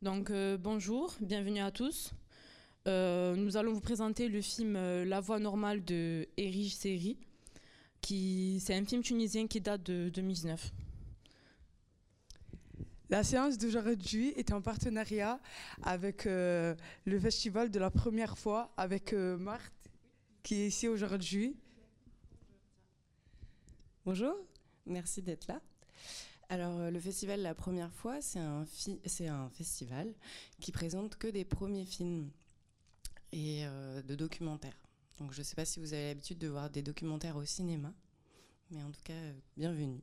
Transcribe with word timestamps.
Donc 0.00 0.30
euh, 0.30 0.56
bonjour, 0.56 1.12
bienvenue 1.20 1.58
à 1.58 1.72
tous. 1.72 2.12
Euh, 2.86 3.34
nous 3.34 3.56
allons 3.56 3.72
vous 3.72 3.80
présenter 3.80 4.28
le 4.28 4.40
film 4.40 4.76
euh, 4.76 5.04
La 5.04 5.18
voix 5.18 5.40
normale 5.40 5.84
de 5.84 6.28
Erich 6.36 6.72
Seri, 6.72 7.18
qui 8.00 8.62
c'est 8.64 8.76
un 8.76 8.84
film 8.84 9.02
tunisien 9.02 9.48
qui 9.48 9.60
date 9.60 9.82
de 9.82 10.08
2019. 10.10 10.72
La 13.10 13.24
séance 13.24 13.58
d'aujourd'hui 13.58 14.28
est 14.36 14.52
en 14.52 14.62
partenariat 14.62 15.40
avec 15.82 16.26
le 16.26 16.76
festival 17.20 17.68
de 17.68 17.78
la 17.80 17.90
première 17.90 18.38
fois 18.38 18.70
avec 18.76 19.14
Marthe 19.14 19.90
qui 20.44 20.56
est 20.56 20.68
ici 20.68 20.86
aujourd'hui. 20.86 21.56
Bonjour, 24.04 24.36
merci 24.86 25.22
d'être 25.22 25.48
là. 25.48 25.60
Alors, 26.50 26.78
euh, 26.78 26.90
le 26.90 26.98
festival 26.98 27.42
La 27.42 27.54
Première 27.54 27.92
fois, 27.92 28.22
c'est 28.22 28.38
un, 28.38 28.64
un, 28.64 29.48
festival 29.50 30.14
qui 30.60 30.72
présente 30.72 31.18
que 31.18 31.28
des 31.28 31.44
premiers 31.44 31.84
films 31.84 32.30
et 33.32 33.66
euh, 33.66 34.00
de 34.00 34.14
documentaires. 34.14 34.88
Donc, 35.18 35.34
je 35.34 35.40
ne 35.40 35.44
sais 35.44 35.54
pas 35.54 35.66
si 35.66 35.78
vous 35.78 35.92
avez 35.92 36.08
l'habitude 36.08 36.38
de 36.38 36.48
voir 36.48 36.70
des 36.70 36.80
documentaires 36.80 37.36
au 37.36 37.44
cinéma, 37.44 37.92
mais 38.70 38.82
en 38.82 38.90
tout 38.90 39.02
cas, 39.04 39.12
euh, 39.12 39.32
bienvenue. 39.56 40.00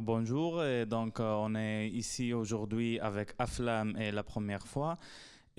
bonjour, 0.00 0.64
et 0.64 0.86
donc 0.86 1.20
on 1.20 1.54
est 1.54 1.88
ici 1.90 2.32
aujourd'hui 2.32 2.98
avec 3.00 3.34
Aflam 3.38 3.94
et 3.98 4.10
la 4.10 4.24
première 4.24 4.66
fois. 4.66 4.98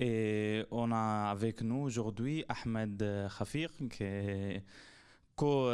Et 0.00 0.64
on 0.72 0.90
a 0.90 1.30
avec 1.30 1.62
nous 1.62 1.76
aujourd'hui 1.76 2.44
Ahmed 2.48 2.98
Khafir, 3.38 3.70
qui 3.88 4.02
est 4.02 4.64
co 5.36 5.70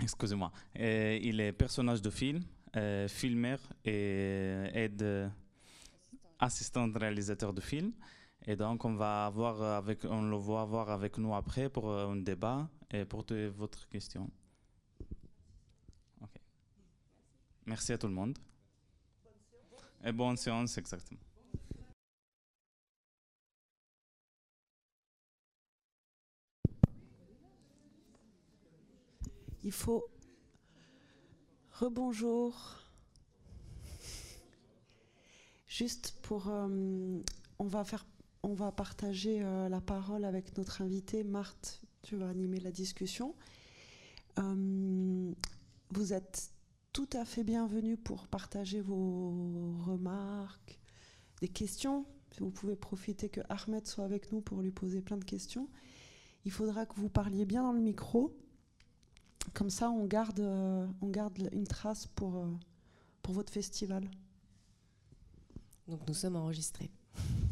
excusez-moi, 0.00 0.52
il 0.74 1.40
est 1.40 1.52
personnage 1.52 2.00
de 2.00 2.10
film, 2.10 2.42
euh, 2.76 3.08
filmeur 3.08 3.58
et 3.84 4.70
aide 4.72 5.30
assistant 6.38 6.90
réalisateur 6.92 7.52
de 7.52 7.60
film. 7.60 7.92
Et 8.46 8.56
donc 8.56 8.84
on 8.84 8.94
va 8.94 9.26
avoir 9.26 9.60
avec, 9.62 10.04
on 10.04 10.22
le 10.22 10.36
va 10.36 10.60
avoir 10.62 10.90
avec 10.90 11.18
nous 11.18 11.34
après 11.34 11.68
pour 11.68 11.92
un 11.92 12.16
débat 12.16 12.68
et 12.90 13.04
pour 13.04 13.24
toutes 13.24 13.36
votre 13.56 13.88
questions. 13.88 14.30
Merci 17.66 17.92
à 17.92 17.98
tout 17.98 18.06
le 18.06 18.14
monde. 18.14 18.38
Et 20.02 20.12
bonne 20.12 20.36
séance, 20.38 20.78
exactement. 20.78 21.20
Il 29.64 29.72
faut. 29.72 30.04
Rebonjour. 31.72 32.80
Juste 35.66 36.14
pour. 36.22 36.48
Euh, 36.48 37.20
on, 37.58 37.66
va 37.66 37.84
faire, 37.84 38.06
on 38.42 38.54
va 38.54 38.72
partager 38.72 39.42
euh, 39.42 39.68
la 39.68 39.80
parole 39.80 40.24
avec 40.24 40.56
notre 40.56 40.82
invitée, 40.82 41.24
Marthe. 41.24 41.82
Tu 42.02 42.16
vas 42.16 42.28
animer 42.28 42.60
la 42.60 42.70
discussion. 42.70 43.34
Euh, 44.38 45.32
vous 45.90 46.12
êtes 46.12 46.52
tout 46.92 47.08
à 47.12 47.24
fait 47.24 47.44
bienvenue 47.44 47.96
pour 47.96 48.28
partager 48.28 48.80
vos 48.80 49.76
remarques, 49.84 50.78
des 51.40 51.48
questions. 51.48 52.06
Vous 52.38 52.50
pouvez 52.50 52.76
profiter 52.76 53.28
que 53.28 53.40
Ahmed 53.48 53.86
soit 53.86 54.04
avec 54.04 54.30
nous 54.32 54.40
pour 54.40 54.62
lui 54.62 54.70
poser 54.70 55.00
plein 55.00 55.16
de 55.16 55.24
questions. 55.24 55.68
Il 56.44 56.52
faudra 56.52 56.86
que 56.86 56.94
vous 56.94 57.08
parliez 57.08 57.44
bien 57.44 57.62
dans 57.62 57.72
le 57.72 57.80
micro 57.80 58.36
comme 59.54 59.70
ça, 59.70 59.90
on 59.90 60.06
garde, 60.06 60.40
euh, 60.40 60.86
on 61.00 61.08
garde 61.08 61.48
une 61.52 61.66
trace 61.66 62.06
pour, 62.06 62.36
euh, 62.36 62.46
pour 63.22 63.34
votre 63.34 63.52
festival. 63.52 64.08
Donc 65.86 66.06
nous 66.06 66.14
sommes 66.14 66.36
enregistrés. 66.36 66.90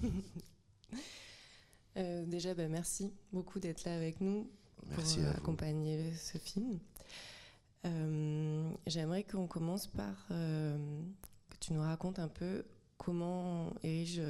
Euh, 1.98 2.26
déjà, 2.26 2.52
bah, 2.52 2.68
merci 2.68 3.10
beaucoup 3.32 3.58
d'être 3.58 3.84
là 3.84 3.96
avec 3.96 4.20
nous 4.20 4.50
pour 4.90 5.02
accompagner 5.34 6.12
ce 6.12 6.36
film. 6.36 6.78
J'aimerais 8.86 9.24
qu'on 9.24 9.46
commence 9.46 9.86
par 9.86 10.28
que 10.28 11.56
tu 11.58 11.72
nous 11.72 11.80
racontes 11.80 12.18
un 12.18 12.28
peu 12.28 12.66
comment 12.98 13.72
érige 13.82 14.20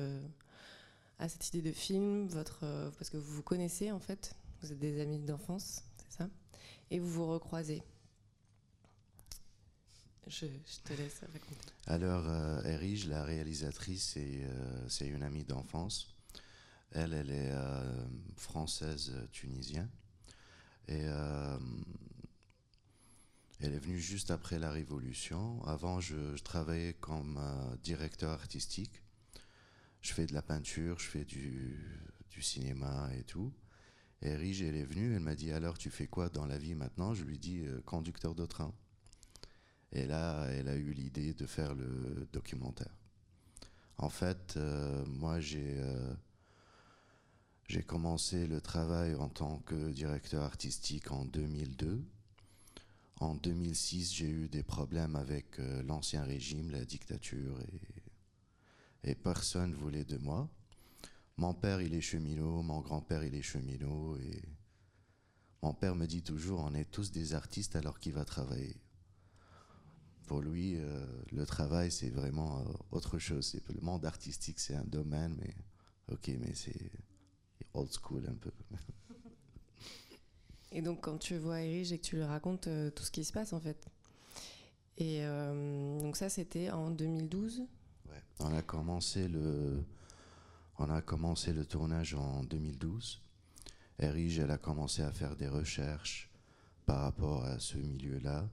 à 1.19 1.28
cette 1.28 1.49
idée 1.49 1.60
de 1.60 1.72
film, 1.72 2.28
votre, 2.28 2.60
parce 2.97 3.10
que 3.10 3.16
vous 3.16 3.34
vous 3.34 3.43
connaissez 3.43 3.91
en 3.91 3.99
fait, 3.99 4.37
vous 4.62 4.71
êtes 4.71 4.78
des 4.78 5.00
amis 5.00 5.19
d'enfance, 5.19 5.82
c'est 5.97 6.19
ça? 6.19 6.28
Et 6.91 6.99
vous 6.99 7.09
vous 7.09 7.27
recroisez. 7.27 7.83
Je, 10.27 10.47
te 10.85 10.93
laisse 10.95 11.21
raconter. 11.21 11.73
Alors, 11.87 12.27
euh, 12.27 12.61
Erige, 12.65 13.07
la 13.07 13.23
réalisatrice, 13.23 14.15
euh, 14.17 14.89
c'est 14.89 15.07
une 15.07 15.23
amie 15.23 15.45
d'enfance. 15.45 16.17
Elle, 16.91 17.13
elle 17.13 17.31
est 17.31 17.53
euh, 17.53 18.05
française 18.37 19.15
tunisienne. 19.31 19.89
Et 20.89 21.03
elle 23.61 23.75
est 23.75 23.79
venue 23.79 23.99
juste 23.99 24.31
après 24.31 24.61
la 24.61 24.71
Révolution. 24.71 25.65
Avant, 25.65 26.01
je, 26.01 26.37
travaillais 26.39 26.95
comme 26.95 27.41
directeur 27.83 28.31
artistique. 28.31 29.03
Je 30.01 30.13
fais 30.13 30.27
de 30.27 30.35
la 30.35 30.43
peinture, 30.43 31.01
je 31.01 31.07
fais 31.07 31.25
du 31.25 32.41
cinéma 32.41 33.11
et 33.19 33.25
tout. 33.25 33.53
Et 34.26 34.34
Rige, 34.34 34.62
elle 34.62 34.75
est 34.75 34.84
venue, 34.84 35.14
elle 35.14 35.20
m'a 35.20 35.37
dit 35.37 35.53
alors 35.53 35.78
tu 35.78 35.88
fais 35.88 36.09
quoi 36.09 36.28
dans 36.28 36.47
la 36.47 36.59
vie 36.59 36.75
maintenant? 36.75 37.14
Je 37.14 37.22
lui 37.22 37.38
dis 37.38 37.64
euh, 37.64 37.81
conducteur 37.82 38.34
de 38.34 38.44
train. 38.44 38.75
Et 39.92 40.04
là, 40.04 40.47
elle 40.47 40.66
a 40.66 40.75
eu 40.75 40.91
l'idée 40.91 41.32
de 41.32 41.47
faire 41.47 41.76
le 41.76 42.26
documentaire. 42.32 42.92
En 43.98 44.09
fait, 44.09 44.54
euh, 44.56 45.04
moi 45.06 45.38
j'ai 45.38 45.76
euh, 45.78 46.12
j'ai 47.69 47.84
commencé 47.84 48.48
le 48.48 48.60
travail 48.60 49.14
en 49.14 49.28
tant 49.28 49.60
que 49.60 49.92
directeur 49.92 50.43
artistique 50.43 51.12
en 51.12 51.25
2002. 51.25 52.04
En 53.20 53.37
2006, 53.37 54.12
j'ai 54.12 54.28
eu 54.28 54.48
des 54.48 54.64
problèmes 54.64 55.14
avec 55.14 55.58
l'ancien 55.87 56.25
régime, 56.25 56.72
la 56.72 56.84
dictature, 56.84 57.60
et, 59.04 59.10
et 59.10 59.14
personne 59.14 59.72
voulait 59.72 60.04
de 60.04 60.19
moi. 60.19 60.50
Mon 61.39 61.53
père, 61.53 61.83
il 61.83 61.95
est 61.95 62.01
cheminot, 62.01 62.63
mon 62.63 62.81
grand-père, 62.81 63.23
il 63.23 63.35
est 63.35 63.43
cheminot, 63.43 64.17
et 64.17 64.43
mon 65.63 65.75
père 65.75 65.95
me 65.95 66.07
dit 66.07 66.23
toujours, 66.23 66.61
on 66.61 66.75
est 66.75 66.91
tous 66.91 67.13
des 67.13 67.35
artistes 67.35 67.77
alors 67.77 67.99
qu'il 67.99 68.15
va 68.15 68.25
travailler. 68.25 68.81
Pour 70.27 70.41
lui, 70.41 70.77
euh, 70.77 71.05
le 71.33 71.45
travail, 71.45 71.93
c'est 71.93 72.09
vraiment 72.09 72.61
euh, 72.61 72.73
autre 72.91 73.19
chose. 73.19 73.61
Le 73.69 73.81
monde 73.81 74.07
artistique, 74.07 74.59
c'est 74.59 74.75
un 74.75 74.85
domaine, 74.85 75.37
mais 75.39 75.55
ok, 76.11 76.31
mais 76.41 76.55
c'est 76.55 76.91
old 77.75 77.93
school 77.93 78.27
un 78.29 78.35
peu. 78.35 78.51
Et 80.73 80.83
donc, 80.83 81.03
quand 81.03 81.19
tu 81.19 81.37
vois 81.37 81.61
Erige 81.61 81.93
et 81.93 81.99
que 81.99 82.05
tu 82.05 82.17
lui 82.17 82.25
racontes 82.25 82.67
euh, 82.67 82.91
tout 82.91 83.05
ce 83.05 83.11
qui 83.11 83.25
se 83.25 83.33
passe, 83.33 83.53
en 83.53 83.61
fait. 83.61 83.87
Et 84.99 85.23
donc, 86.01 86.17
ça, 86.17 86.31
c'était 86.31 86.71
en 86.71 86.91
2012 86.91 87.67
Ouais, 88.09 88.23
on 88.39 88.55
a 88.55 88.63
commencé 88.63 89.29
le, 89.29 89.85
on 90.78 90.91
a 90.91 91.00
commencé 91.00 91.53
le 91.53 91.64
tournage 91.64 92.14
en 92.14 92.42
2012. 92.44 93.22
Erige, 93.98 94.38
elle 94.38 94.50
a 94.50 94.59
commencé 94.59 95.03
à 95.03 95.10
faire 95.10 95.37
des 95.37 95.48
recherches 95.48 96.31
par 96.84 97.00
rapport 97.00 97.44
à 97.44 97.59
ce 97.59 97.78
milieu-là. 97.78 98.48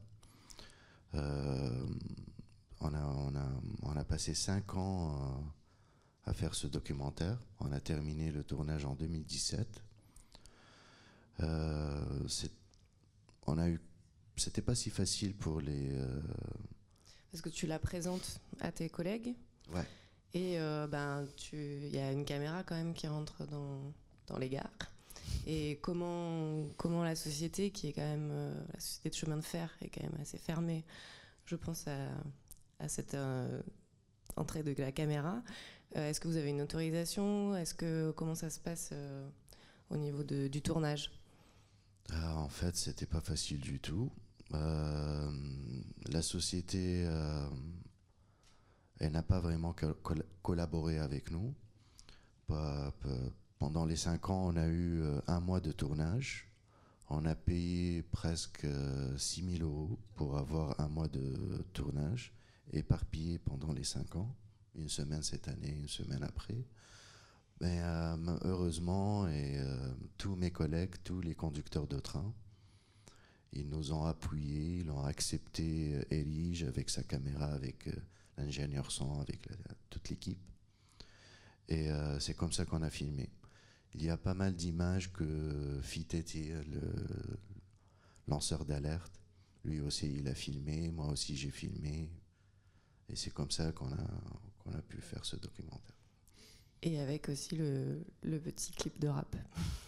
Euh, 1.16 1.85
on, 2.79 2.94
a, 3.95 4.03
passé 4.03 4.34
cinq 4.34 4.75
ans 4.75 5.44
euh, 6.25 6.31
à, 6.31 6.34
faire 6.34 6.56
ce 6.56 6.67
documentaire. 6.67 7.38
On 7.59 7.72
a 7.72 7.79
terminé 7.79 8.31
le 8.31 8.44
tournage 8.44 8.85
en 8.85 8.95
2017. 8.95 9.84
Euh, 11.41 12.28
on 13.47 13.57
a 13.57 13.69
eu, 13.69 13.81
c'était 14.38 14.61
pas 14.61 14.75
si 14.75 14.90
facile 14.90 15.35
pour 15.35 15.61
les. 15.61 15.91
Parce 17.31 17.41
que 17.41 17.49
tu 17.49 17.67
la 17.67 17.79
présentes 17.79 18.40
à 18.59 18.72
tes 18.72 18.90
collègues. 18.90 19.35
Ouais. 19.73 19.85
Et 20.34 20.59
euh, 20.59 20.88
ben, 20.88 21.28
il 21.52 21.96
y 21.96 22.00
a 22.00 22.12
une 22.12 22.26
caméra 22.26 22.64
quand 22.64 22.76
même 22.76 22.94
qui 22.94 23.08
rentre 23.08 23.46
dans, 23.46 23.94
dans 24.28 24.38
les 24.38 24.50
gares. 24.50 24.72
Et 25.46 25.78
comment, 25.82 26.66
comment 26.78 27.03
la 27.03 27.16
société, 27.16 27.70
qui 27.70 27.90
est 27.90 27.94
quand 27.94 28.02
même 28.02 28.30
euh, 28.32 28.66
la 28.74 28.80
société 28.80 29.09
de 29.09 29.16
chemin 29.16 29.38
de 29.38 29.41
fer, 29.44 29.70
est 29.82 29.90
quand 29.90 30.02
même 30.03 30.20
assez 30.20 30.38
fermée, 30.38 30.84
je 31.46 31.56
pense 31.56 31.85
à, 31.88 32.88
cette 32.88 33.14
euh, 33.14 33.62
entrée 34.35 34.64
de 34.64 34.74
la 34.82 34.91
caméra. 34.91 35.41
Est-ce 35.94 36.20
que 36.20 36.28
vous 36.28 36.38
avez 36.38 36.50
une 36.50 36.62
autorisation? 36.62 37.56
Est-ce 37.56 37.76
que 37.76 38.12
comment 38.16 38.34
ça 38.34 38.50
se 38.50 38.59
passe 38.59 38.91
au 39.91 39.97
niveau 39.97 40.24
de, 40.24 40.47
du 40.47 40.62
tournage? 40.64 41.12
Ah, 42.12 42.36
En 42.38 42.50
fait, 42.50 42.76
c'était 42.76 43.06
pas 43.06 43.22
facile 43.22 43.59
du 43.59 43.79
tout. 43.79 44.09
la 44.52 46.22
société 46.22 47.08
elle 49.03 49.11
n'a 49.11 49.22
pas 49.22 49.40
vraiment 49.40 49.76
collaboré 50.41 50.97
avec 51.00 51.29
nous. 51.32 51.53
Pendant 53.59 53.85
les 53.85 53.96
cinq 53.96 54.29
ans, 54.29 54.47
on 54.47 54.55
a 54.58 54.67
eu 54.67 55.02
euh, 55.02 55.22
un 55.28 55.40
mois 55.40 55.61
de 55.61 55.72
tournage. 55.72 56.50
On 57.09 57.26
a 57.26 57.35
payé 57.35 58.02
presque 58.02 58.67
6 59.17 59.58
000 59.58 59.70
euros 59.70 60.00
pour 60.16 60.38
avoir 60.38 60.79
un 60.82 60.88
mois 60.88 61.08
de 61.08 61.64
tournage, 61.72 62.34
éparpillé 62.72 63.40
pendant 63.40 63.72
les 63.72 63.84
5 63.84 64.16
ans, 64.16 64.35
une 64.76 64.90
semaine 64.90 65.22
cette 65.22 65.47
année, 65.47 65.78
une 65.79 65.88
semaine 65.88 66.23
après. 66.23 66.66
Ben, 67.59 67.79
euh, 67.82 68.38
heureusement, 68.44 69.28
et 69.28 69.58
euh, 69.58 69.94
tous 70.17 70.35
mes 70.35 70.52
collègues, 70.52 70.96
tous 71.03 71.22
les 71.22 71.35
conducteurs 71.35 71.88
de 71.88 72.00
train, 72.00 72.34
ils 73.53 73.70
nous 73.70 73.94
ont 73.94 74.05
appuyés, 74.05 74.79
ils 74.79 74.91
ont 74.91 75.03
accepté 75.03 75.96
euh, 75.96 76.03
Erige 76.11 76.64
avec 76.64 76.90
sa 76.90 77.03
caméra, 77.03 77.46
avec 77.46 77.90
l'ingénieur 78.38 78.91
son, 78.91 79.20
avec 79.22 79.47
toute 79.90 80.09
l'équipe. 80.09 80.41
Et 81.70 81.90
c'est 82.20 82.35
comme 82.35 82.52
ça 82.52 82.66
qu'on 82.66 82.82
a 82.82 82.90
filmé. 82.90 83.30
Il 83.94 84.03
y 84.03 84.09
a 84.09 84.18
pas 84.18 84.34
mal 84.34 84.56
d'images 84.56 85.12
que 85.14 85.80
Fitetti, 85.82 86.50
le 86.50 87.40
lanceur 88.28 88.66
d'alerte, 88.66 89.20
lui 89.64 89.80
aussi 89.80 90.14
il 90.14 90.28
a 90.28 90.35
filmé, 90.35 90.91
moi 90.91 91.08
aussi 91.08 91.35
j'ai 91.35 91.52
filmé. 91.52 92.09
Et 93.09 93.16
c'est 93.16 93.32
comme 93.32 93.52
ça 93.52 93.72
qu'on 93.72 93.91
a, 93.91 94.08
qu'on 94.59 94.74
a 94.74 94.82
pu 94.82 95.02
faire 95.02 95.26
ce 95.26 95.36
documentaire. 95.36 95.96
Et 96.82 97.00
avec 97.00 97.29
aussi 97.29 97.56
le, 97.56 98.03
le 98.24 98.40
petit 98.40 98.74
clip 98.74 99.00
de 99.00 99.08
rap. 99.08 99.36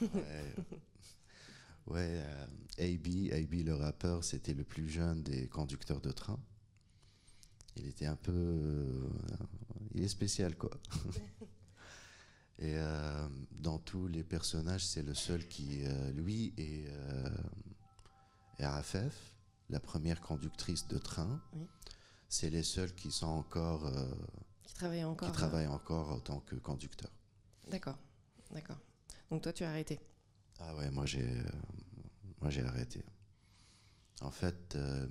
ouais, 0.01 0.07
euh, 1.91 2.47
AB, 2.79 3.33
AB 3.33 3.65
le 3.65 3.75
rappeur, 3.75 4.23
c'était 4.23 4.53
le 4.53 4.63
plus 4.63 4.87
jeune 4.87 5.21
des 5.21 5.47
conducteurs 5.47 5.99
de 5.99 6.11
train. 6.11 6.39
Il 7.77 7.87
était 7.87 8.05
un 8.05 8.15
peu. 8.15 8.31
Euh, 8.31 9.09
il 9.93 10.03
est 10.03 10.07
spécial, 10.07 10.55
quoi. 10.55 10.71
et 12.59 12.77
euh, 12.77 13.27
dans 13.51 13.79
tous 13.79 14.07
les 14.07 14.23
personnages, 14.23 14.85
c'est 14.85 15.03
le 15.03 15.13
seul 15.13 15.47
qui. 15.47 15.83
lui 16.13 16.53
et 16.57 16.85
RFF, 18.59 19.35
la 19.69 19.79
première 19.79 20.21
conductrice 20.21 20.87
de 20.87 20.97
train, 20.97 21.41
c'est 22.29 22.49
les 22.49 22.63
seuls 22.63 22.93
qui 22.95 23.11
sont 23.11 23.27
encore 23.27 23.91
travaille 24.75 25.03
encore. 25.03 25.31
Qui 25.31 25.33
travaille 25.33 25.67
encore 25.67 26.11
en 26.11 26.19
tant 26.19 26.39
que 26.41 26.55
conducteur. 26.55 27.09
D'accord, 27.69 27.97
d'accord. 28.51 28.77
Donc 29.31 29.41
toi, 29.41 29.53
tu 29.53 29.63
as 29.63 29.69
arrêté 29.69 29.99
Ah 30.59 30.75
ouais, 30.75 30.91
moi 30.91 31.05
j'ai, 31.05 31.23
euh, 31.23 31.43
moi 32.41 32.49
j'ai 32.49 32.63
arrêté. 32.63 33.03
En 34.21 34.31
fait, 34.31 34.75
euh, 34.75 35.07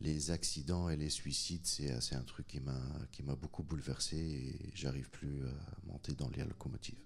les 0.00 0.30
accidents 0.30 0.88
et 0.88 0.96
les 0.96 1.10
suicides, 1.10 1.66
c'est, 1.66 2.00
c'est 2.00 2.14
un 2.14 2.22
truc 2.22 2.46
qui 2.46 2.60
m'a, 2.60 3.34
beaucoup 3.36 3.62
bouleversé 3.62 4.16
et 4.16 4.70
j'arrive 4.74 5.10
plus 5.10 5.44
à 5.46 5.86
monter 5.86 6.14
dans 6.14 6.28
les 6.28 6.44
locomotives. 6.44 6.98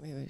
Oui, 0.00 0.12
oui, 0.14 0.26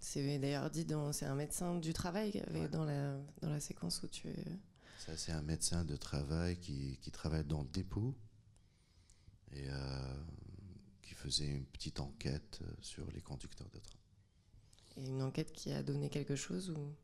c'est, 0.00 0.38
d'ailleurs 0.38 0.70
dit 0.70 0.86
c'est 1.12 1.26
un 1.26 1.34
médecin 1.34 1.74
du 1.76 1.92
travail 1.92 2.42
dans 2.70 2.84
la 2.84 3.18
dans 3.42 3.50
la 3.50 3.60
séquence 3.60 4.02
où 4.02 4.08
tu. 4.08 4.28
Ça, 4.98 5.16
c'est 5.16 5.32
un 5.32 5.42
médecin 5.42 5.84
de 5.84 5.96
travail 5.96 6.58
qui, 6.58 6.98
qui 7.02 7.10
travaille 7.10 7.44
dans 7.44 7.62
le 7.62 7.68
dépôt 7.68 8.16
et 9.52 9.68
euh, 9.68 10.24
qui 11.02 11.14
faisait 11.14 11.46
une 11.46 11.66
petite 11.66 12.00
enquête 12.00 12.60
euh, 12.62 12.72
sur 12.80 13.10
les 13.12 13.20
conducteurs 13.20 13.68
de 13.70 13.78
train. 13.78 13.98
Et 14.96 15.06
une 15.06 15.22
enquête 15.22 15.52
qui 15.52 15.72
a 15.72 15.82
donné 15.82 16.08
quelque 16.08 16.36
chose 16.36 16.70
ou? 16.70 16.94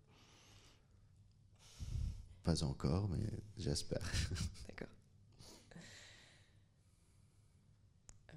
Pas 2.42 2.64
encore, 2.64 3.08
mais 3.08 3.24
j'espère. 3.56 4.00
D'accord. 4.68 4.88
Euh, 8.34 8.36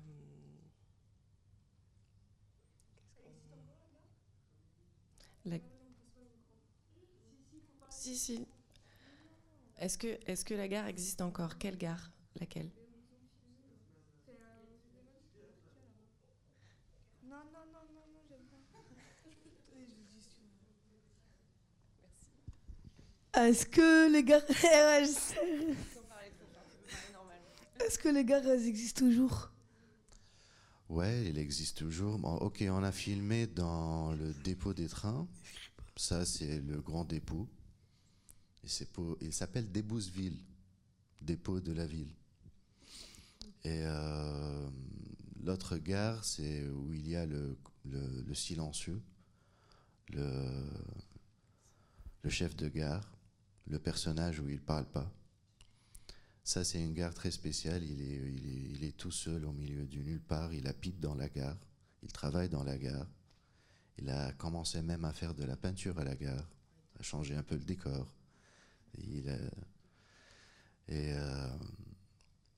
la... 5.46 5.57
Si, 7.90 8.16
si. 8.16 8.48
Est-ce 9.78 9.98
que, 9.98 10.08
est 10.08 10.44
que 10.44 10.54
la 10.54 10.68
gare 10.68 10.88
existe 10.88 11.22
encore? 11.22 11.58
Quelle 11.58 11.78
gare? 11.78 12.12
Laquelle? 12.40 12.69
Est-ce 23.38 23.66
que 23.66 24.12
les 24.12 24.24
gares. 24.24 24.42
Est-ce 27.86 28.00
que 28.00 28.10
les 28.10 28.68
existent 28.68 29.06
toujours? 29.06 29.52
Ouais, 30.88 31.26
il 31.26 31.38
existe 31.38 31.78
toujours. 31.78 32.24
ok, 32.42 32.64
on 32.70 32.84
a 32.84 32.92
filmé 32.92 33.46
dans 33.48 34.14
le 34.14 34.34
dépôt 34.34 34.74
des 34.74 34.88
trains. 34.88 35.28
Ça, 35.98 36.26
c'est 36.26 36.62
le 36.62 36.80
grand 36.82 37.04
dépôt. 37.04 37.48
Il 39.22 39.34
s'appelle 39.34 39.72
Débouseville, 39.72 40.40
dépôt 41.22 41.60
de 41.60 41.74
la 41.74 41.86
ville. 41.86 42.14
Et 43.64 43.82
euh, 43.84 44.70
l'autre 45.44 45.78
gare, 45.78 46.24
c'est 46.24 46.66
où 46.68 46.94
il 46.94 47.08
y 47.08 47.16
a 47.16 47.26
le, 47.26 47.58
le 47.84 48.34
silencieux, 48.34 49.02
le, 50.10 50.70
le 52.24 52.30
chef 52.30 52.56
de 52.56 52.70
gare 52.70 53.15
le 53.68 53.80
personnage 53.80 54.40
où 54.40 54.50
il 54.50 54.62
parle 54.62 54.86
pas. 54.86 55.12
Ça, 56.44 56.64
c'est 56.64 56.82
une 56.82 56.94
gare 56.94 57.14
très 57.14 57.32
spéciale. 57.32 57.84
Il 57.84 58.02
est, 58.02 58.32
il, 58.74 58.84
est, 58.84 58.96
tout 58.96 59.12
seul 59.12 59.46
au 59.46 59.52
milieu 59.52 59.86
du 59.86 60.04
nulle 60.04 60.22
part. 60.22 60.54
Il 60.54 60.68
habite 60.68 61.00
dans 61.00 61.16
la 61.16 61.28
gare. 61.28 61.58
Il 62.04 62.12
travaille 62.12 62.50
dans 62.50 62.64
la 62.64 62.78
gare. 62.78 63.08
Il 63.98 64.10
a 64.10 64.32
commencé 64.34 64.82
même 64.82 65.06
à 65.06 65.14
faire 65.14 65.34
de 65.34 65.44
la 65.44 65.56
peinture 65.56 65.98
à 65.98 66.04
la 66.04 66.16
gare, 66.16 66.48
à 67.00 67.04
changer 67.04 67.36
un 67.36 67.44
peu 67.44 67.56
le 67.56 67.64
décor. 67.64 68.14
Il 68.98 69.28
et 70.88 71.14
euh, 71.14 71.48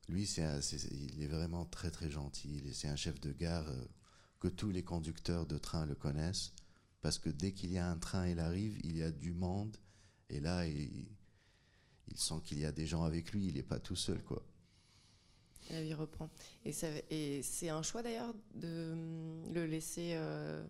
lui, 0.10 0.24
il 0.24 1.24
est 1.24 1.28
vraiment 1.28 1.66
très 1.66 1.92
très 1.92 2.10
gentil. 2.10 2.62
C'est 2.74 2.90
un 2.90 2.96
chef 2.96 3.20
de 3.22 3.32
gare 3.32 3.68
euh, 3.70 3.86
que 4.40 4.48
tous 4.48 4.70
les 4.70 4.84
conducteurs 4.84 5.46
de 5.46 5.58
train 5.58 5.86
le 5.86 5.96
connaissent. 5.96 6.54
Parce 7.02 7.20
que 7.20 7.30
dès 7.30 7.54
qu'il 7.54 7.72
y 7.72 7.78
a 7.78 7.90
un 7.90 7.98
train, 7.98 8.28
il 8.28 8.40
arrive, 8.40 8.80
il 8.84 8.98
y 8.98 9.04
a 9.04 9.12
du 9.12 9.34
monde 9.34 9.78
et 10.30 10.40
là, 10.40 10.66
il, 10.68 11.08
sent 12.16 12.36
qu'il 12.44 12.60
y 12.60 12.66
a 12.66 12.72
des 12.72 12.86
gens 12.86 13.04
avec 13.04 13.32
lui, 13.32 13.48
il 13.48 13.56
n'est 13.56 13.64
pas 13.64 13.80
tout 13.80 13.96
seul, 13.96 14.22
quoi. 14.24 14.44
il 15.70 15.94
reprend. 15.94 16.30
Et, 16.66 16.72
c'est 17.44 17.70
un 17.70 17.84
choix 17.84 18.02
d'ailleurs 18.02 18.34
de 18.56 18.92
hum, 18.94 19.54
le 19.54 19.66
laisser 19.66 20.14
euh, 20.16 20.66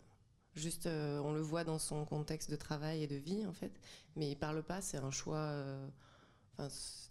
juste. 0.55 0.85
Euh, 0.87 1.19
on 1.19 1.33
le 1.33 1.41
voit 1.41 1.63
dans 1.63 1.79
son 1.79 2.05
contexte 2.05 2.51
de 2.51 2.55
travail 2.55 3.03
et 3.03 3.07
de 3.07 3.15
vie 3.15 3.45
en 3.45 3.53
fait, 3.53 3.71
mais 4.15 4.29
il 4.31 4.35
parle 4.35 4.63
pas. 4.63 4.81
C'est 4.81 4.97
un 4.97 5.11
choix. 5.11 5.37
Euh, 5.37 5.87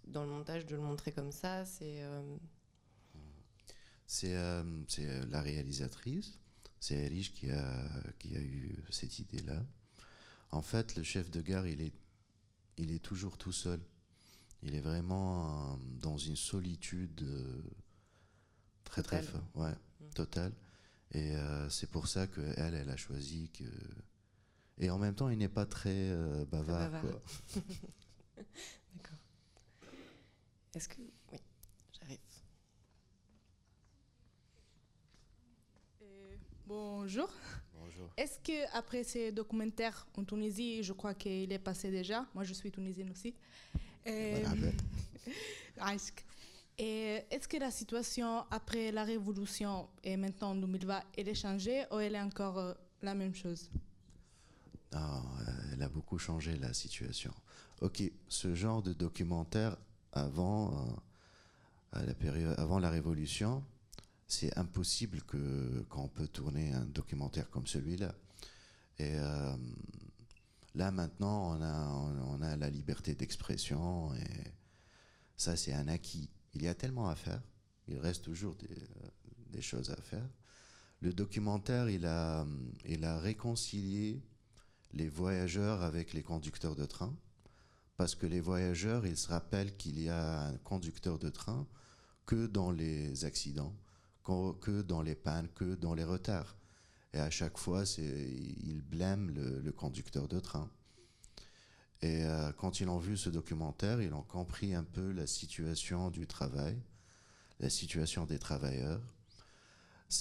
dans 0.08 0.24
le 0.24 0.30
montage, 0.30 0.66
de 0.66 0.74
le 0.74 0.82
montrer 0.82 1.12
comme 1.12 1.32
ça, 1.32 1.64
c'est. 1.64 2.02
C'est 4.08 4.34
la 4.34 5.42
réalisatrice, 5.42 6.38
c'est 6.78 6.94
Erich 6.94 7.32
qui 7.32 7.50
a, 7.50 7.88
qui 8.20 8.36
a 8.36 8.40
eu 8.40 8.76
cette 8.90 9.18
idée-là. 9.18 9.64
En 10.52 10.62
fait, 10.62 10.94
le 10.94 11.02
chef 11.02 11.28
de 11.30 11.40
gare, 11.40 11.66
il 11.66 11.80
est 11.80 11.92
il 12.76 12.92
est 12.92 12.98
toujours 12.98 13.38
tout 13.38 13.52
seul. 13.52 13.80
Il 14.62 14.74
est 14.74 14.80
vraiment 14.80 15.74
euh, 15.74 15.76
dans 16.00 16.16
une 16.16 16.36
solitude 16.36 17.22
euh, 17.22 17.62
très 18.84 19.02
très 19.02 19.22
forte, 19.22 19.44
ouais, 19.54 19.70
mmh. 19.70 20.08
totale. 20.14 20.52
Et 21.12 21.36
euh, 21.36 21.68
c'est 21.70 21.90
pour 21.90 22.08
ça 22.08 22.26
que 22.26 22.40
elle, 22.56 22.74
elle 22.74 22.90
a 22.90 22.96
choisi 22.96 23.50
que. 23.50 23.64
Et 24.78 24.90
en 24.90 24.98
même 24.98 25.14
temps, 25.14 25.28
il 25.28 25.38
n'est 25.38 25.48
pas 25.48 25.66
très 25.66 26.14
bavard. 26.46 26.90
bavard. 26.90 27.20
D'accord. 28.94 29.18
Est-ce 30.74 30.88
que 30.88 31.00
oui, 31.32 31.38
j'arrive. 31.98 32.18
Bonjour. 36.66 37.28
Est-ce 38.16 38.38
que 38.40 38.76
après 38.76 39.04
ces 39.04 39.32
documentaires 39.32 40.06
en 40.16 40.24
Tunisie, 40.24 40.82
je 40.82 40.92
crois 40.92 41.14
qu'il 41.14 41.52
est 41.52 41.58
passé 41.58 41.90
déjà? 41.90 42.26
Moi, 42.34 42.44
je 42.44 42.52
suis 42.54 42.70
tunisienne 42.70 43.10
aussi. 43.10 43.34
Et, 44.04 44.42
et 46.78 47.22
est-ce 47.30 47.48
que 47.48 47.56
la 47.58 47.70
situation 47.70 48.44
après 48.50 48.92
la 48.92 49.04
révolution 49.04 49.88
et 50.02 50.16
maintenant 50.16 50.50
en 50.50 50.56
2020, 50.56 51.02
elle 51.16 51.28
est 51.28 51.34
changée 51.34 51.84
ou 51.90 51.98
elle 51.98 52.14
est 52.14 52.20
encore 52.20 52.58
euh, 52.58 52.74
la 53.02 53.14
même 53.14 53.34
chose? 53.34 53.70
Non, 54.92 55.22
elle 55.72 55.82
a 55.82 55.88
beaucoup 55.88 56.18
changé 56.18 56.56
la 56.56 56.72
situation. 56.72 57.32
Ok, 57.80 58.02
ce 58.28 58.54
genre 58.54 58.82
de 58.82 58.92
documentaire 58.92 59.76
avant, 60.12 60.72
euh, 60.72 62.00
à 62.00 62.04
la 62.04 62.14
période, 62.14 62.54
avant 62.58 62.78
la 62.78 62.88
révolution, 62.88 63.62
c'est 64.26 64.56
impossible 64.58 65.22
que 65.22 65.84
qu'on 65.88 66.08
peut 66.08 66.28
tourner 66.28 66.72
un 66.72 66.84
documentaire 66.84 67.48
comme 67.50 67.66
celui-là. 67.66 68.14
Et 68.98 69.14
euh, 69.14 69.56
là 70.74 70.90
maintenant, 70.90 71.58
on 71.58 72.42
a, 72.42 72.56
la 72.56 72.70
liberté 72.70 73.14
d'expression 73.14 74.14
et 74.14 74.52
ça 75.36 75.56
c'est 75.56 75.72
un 75.72 75.88
acquis. 75.88 76.30
Il 76.54 76.62
y 76.62 76.68
a 76.68 76.74
tellement 76.74 77.08
à 77.08 77.16
faire. 77.16 77.42
Il 77.88 77.98
reste 77.98 78.24
toujours 78.24 78.54
des, 78.56 78.88
des 79.52 79.62
choses 79.62 79.90
à 79.90 79.96
faire. 79.96 80.28
Le 81.00 81.12
documentaire, 81.12 81.90
il 81.90 82.06
a, 82.06 82.46
il 82.84 83.04
a 83.04 83.18
réconcilié 83.18 84.22
les 84.92 85.08
voyageurs 85.08 85.82
avec 85.82 86.14
les 86.14 86.22
conducteurs 86.22 86.74
de 86.74 86.86
train, 86.86 87.14
parce 87.96 88.14
que 88.14 88.26
les 88.26 88.40
voyageurs, 88.40 89.06
ils 89.06 89.16
se 89.16 89.28
rappellent 89.28 89.76
qu'il 89.76 90.00
y 90.00 90.08
a 90.08 90.48
un 90.48 90.56
conducteur 90.58 91.18
de 91.18 91.28
train 91.28 91.66
que 92.24 92.46
dans 92.46 92.70
les 92.70 93.24
accidents, 93.24 93.74
que 94.60 94.82
dans 94.82 95.02
les 95.02 95.14
pannes, 95.14 95.48
que 95.54 95.74
dans 95.74 95.94
les 95.94 96.04
retards. 96.04 96.56
Et 97.12 97.18
à 97.18 97.30
chaque 97.30 97.58
fois, 97.58 97.84
ils 97.98 98.82
blâment 98.82 99.30
le, 99.30 99.72
conducteur 99.72 100.28
de 100.28 100.40
train. 100.40 100.70
Et 102.02 102.24
euh, 102.24 102.52
quand 102.52 102.80
ils 102.80 102.88
ont 102.88 102.98
vu 102.98 103.16
ce 103.16 103.30
documentaire, 103.30 104.02
ils 104.02 104.12
ont 104.12 104.22
compris 104.22 104.74
un 104.74 104.84
peu 104.84 105.12
la 105.12 105.26
situation 105.26 106.10
du 106.10 106.26
travail, 106.26 106.78
la 107.58 107.70
situation 107.70 108.26
des 108.26 108.38
travailleurs. 108.38 109.00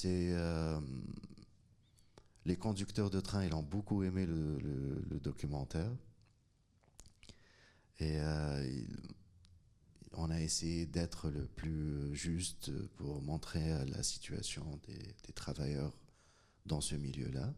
Euh, 0.05 0.79
les 2.45 2.55
conducteurs 2.55 3.09
de 3.09 3.19
train, 3.19 3.43
ils 3.43 3.53
ont 3.53 3.63
beaucoup 3.63 4.03
aimé 4.03 4.25
le, 4.25 5.19
documentaire. 5.19 5.91
Et 7.99 8.19
euh, 8.19 8.85
on 10.17 10.29
a 10.29 10.39
essayé 10.39 10.85
d'être 10.85 11.29
le 11.29 11.45
plus 11.45 12.15
juste 12.15 12.71
pour 12.97 13.21
montrer 13.21 13.85
la 13.85 14.03
situation 14.03 14.79
des, 14.87 15.33
travailleurs 15.33 15.93
dans 16.65 16.81
ce 16.81 16.95
milieu-là. 16.95 17.53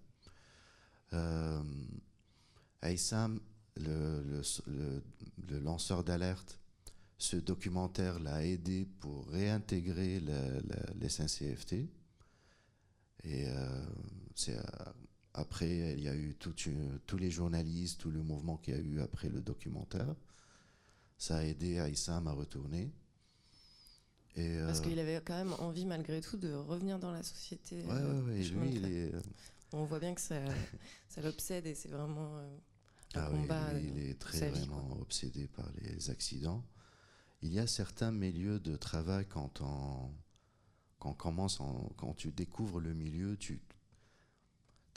Euh, 1.13 1.63
Aïssam, 2.81 3.39
le, 3.77 4.41
lanceur 5.59 6.03
d'alerte, 6.03 6.59
ce 7.17 7.37
documentaire 7.37 8.19
l'a 8.19 8.45
aidé 8.45 8.87
pour 8.99 9.27
réintégrer 9.29 10.19
les 10.19 11.09
SNCFT. 11.09 11.73
Et 13.23 13.47
euh, 13.47 13.85
euh, 14.49 14.61
après, 15.33 15.93
il 15.93 16.01
y 16.01 16.07
a 16.07 16.15
eu 16.15 16.35
tous 16.35 17.17
les 17.17 17.31
journalistes, 17.31 17.99
tout 17.99 18.11
le 18.11 18.21
mouvement 18.21 18.57
qu'il 18.57 18.75
y 18.75 18.77
a 18.77 18.81
eu 18.81 19.01
après 19.01 19.29
le 19.29 19.41
documentaire. 19.41 20.15
Ça 21.17 21.37
a 21.37 21.43
aidé 21.43 21.79
Aïssam 21.79 22.27
à 22.27 22.31
retourner. 22.31 22.91
Et 24.35 24.59
Parce 24.59 24.79
euh, 24.79 24.83
qu'il 24.83 24.99
avait 24.99 25.19
quand 25.25 25.35
même 25.35 25.53
envie, 25.59 25.85
malgré 25.85 26.21
tout, 26.21 26.37
de 26.37 26.53
revenir 26.53 26.99
dans 26.99 27.11
la 27.11 27.23
société. 27.23 27.83
Ouais, 27.85 28.03
ouais, 28.03 28.43
lui, 28.43 28.75
il 28.75 28.85
est... 28.85 29.11
On 29.73 29.83
voit 29.83 29.99
bien 29.99 30.13
que 30.13 30.21
ça, 30.21 30.39
ça 31.09 31.21
l'obsède 31.21 31.65
et 31.65 31.75
c'est 31.75 31.89
vraiment 31.89 32.37
un 32.37 32.49
ah 33.15 33.29
combat. 33.29 33.69
Oui, 33.73 33.91
il 33.95 34.09
est 34.09 34.19
très 34.19 34.49
vraiment 34.49 34.97
obsédé 35.01 35.47
par 35.47 35.65
les 35.81 36.09
accidents. 36.09 36.63
Il 37.41 37.53
y 37.53 37.59
a 37.59 37.67
certains 37.67 38.11
milieux 38.11 38.59
de 38.59 38.75
travail 38.77 39.25
quand 39.27 39.61
on, 39.61 40.11
quand, 40.99 41.13
commence 41.13 41.59
quand 41.97 42.13
tu 42.13 42.31
découvres 42.31 42.79
le 42.79 42.93
milieu, 42.93 43.37
tu 43.37 43.61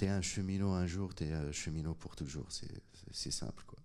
es 0.01 0.09
un 0.09 0.23
cheminot 0.23 0.73
un 0.73 0.87
jour, 0.87 1.15
tu 1.15 1.25
es 1.25 1.33
un 1.33 1.53
cheminot 1.53 1.95
pour 1.95 2.17
toujours. 2.17 2.49
C'est 2.51 3.31
simple. 3.31 3.65
quoi. 3.67 3.79